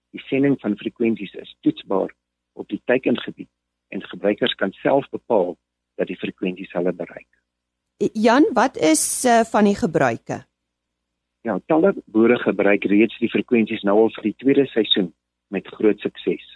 Die 0.10 0.22
sending 0.26 0.60
van 0.60 0.78
frekwensies 0.78 1.34
is 1.34 1.58
toetsbaar 1.62 2.14
op 2.56 2.68
die 2.72 2.82
teikengebied 2.86 3.52
en 3.94 4.04
gebruikers 4.04 4.56
kan 4.60 4.72
self 4.82 5.08
bepaal 5.14 5.56
dat 5.96 6.08
die 6.08 6.20
frekwensies 6.20 6.74
hulle 6.76 6.94
bereik. 6.94 7.30
Jan, 8.14 8.50
wat 8.54 8.78
is 8.78 9.24
uh, 9.26 9.44
van 9.48 9.70
die 9.70 9.76
gebruike? 9.76 10.42
Ja, 11.48 11.60
talle 11.72 11.94
boere 12.12 12.40
gebruik 12.42 12.84
reeds 12.92 13.18
die 13.22 13.30
frekwensies 13.32 13.86
nou 13.88 14.00
al 14.02 14.14
vir 14.18 14.32
die 14.32 14.38
tweede 14.42 14.66
seisoen 14.74 15.12
met 15.54 15.68
groot 15.78 16.00
sukses 16.04 16.56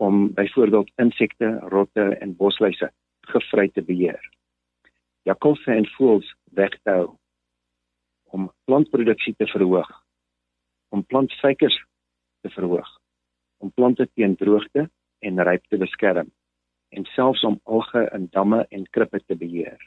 om 0.00 0.32
byvoorbeeld 0.34 0.92
insekte, 1.02 1.58
rotte 1.68 2.04
en 2.24 2.36
bosluise 2.36 2.88
gevry 3.28 3.68
te 3.68 3.82
beheer. 3.82 4.22
Jakkalse 5.28 5.74
en 5.74 5.86
voëls 5.96 6.30
weg 6.56 6.72
te 6.82 6.90
hou 6.90 7.10
om 8.32 8.48
plantproduksie 8.64 9.34
te 9.36 9.46
verhoog, 9.52 9.90
om 10.88 11.04
plantsuikers 11.04 11.76
te 12.40 12.50
verhoog, 12.50 12.88
om 13.60 13.70
plante 13.76 14.08
teen 14.14 14.36
droogte 14.40 14.88
en 15.22 15.42
ryp 15.46 15.64
te 15.70 15.78
beskerm 15.80 16.30
en 16.92 17.06
selfs 17.14 17.44
om 17.48 17.60
alge 17.64 18.02
in 18.12 18.28
damme 18.36 18.66
en 18.68 18.84
krippe 18.90 19.20
te 19.24 19.36
beheer. 19.36 19.78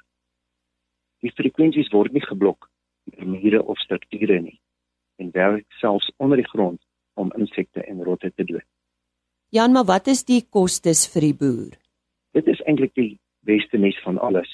Die 1.22 1.32
frekwensies 1.38 1.92
word 1.94 2.16
nie 2.16 2.24
geblok 2.26 2.70
deur 3.12 3.28
mure 3.30 3.62
of 3.64 3.78
strukture 3.84 4.40
nie 4.42 4.58
en 5.22 5.32
werk 5.36 5.66
selfs 5.80 6.10
onder 6.18 6.42
die 6.42 6.50
grond 6.50 6.82
om 7.16 7.32
insekte 7.38 7.84
en 7.86 8.04
rotte 8.04 8.32
te 8.34 8.44
dood. 8.44 8.66
Jan, 9.54 9.72
maar 9.72 9.86
wat 9.88 10.08
is 10.12 10.26
die 10.28 10.42
kostes 10.50 11.06
vir 11.14 11.30
die 11.30 11.38
boer? 11.40 11.76
Dit 12.36 12.50
is 12.52 12.62
eintlik 12.68 12.96
die 12.98 13.12
beste 13.48 13.78
nes 13.80 13.98
van 14.04 14.18
alles. 14.20 14.50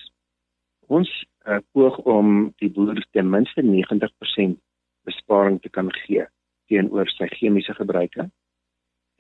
Ons 0.92 1.10
uh, 1.48 1.62
poog 1.74 1.98
om 2.06 2.52
die 2.62 2.70
boer 2.70 3.00
ten 3.16 3.32
minste 3.32 3.64
90% 3.66 4.60
besparing 5.08 5.58
te 5.64 5.72
kan 5.74 5.90
gee 6.04 6.28
teenoor 6.70 7.10
sy 7.10 7.28
chemiese 7.34 7.74
gebruike. 7.76 8.28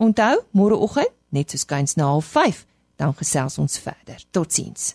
Onthou, 0.00 0.40
môreoggend 0.56 1.12
net 1.34 1.50
so 1.50 1.58
skuins 1.58 1.96
na 1.98 2.08
05:30 2.20 2.64
dan 2.96 3.14
gesels 3.18 3.58
ons 3.58 3.78
verder. 3.78 4.22
Totsiens. 4.30 4.94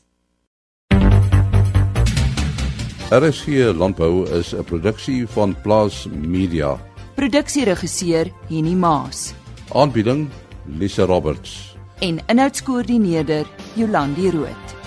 RSG 3.11 3.73
Landbou 3.73 4.25
is 4.39 4.53
'n 4.53 4.63
produksie 4.63 5.27
van 5.27 5.55
Plaas 5.61 6.07
Media. 6.11 6.77
Produksieregisseur 7.15 8.31
Henny 8.49 8.73
Maas 8.75 9.33
Aanbieding 9.73 10.29
Lisa 10.65 11.05
Roberts. 11.05 11.75
en 11.99 12.19
inhoudskoördineerder 12.27 13.45
Jolandi 13.75 14.29
Root. 14.29 14.78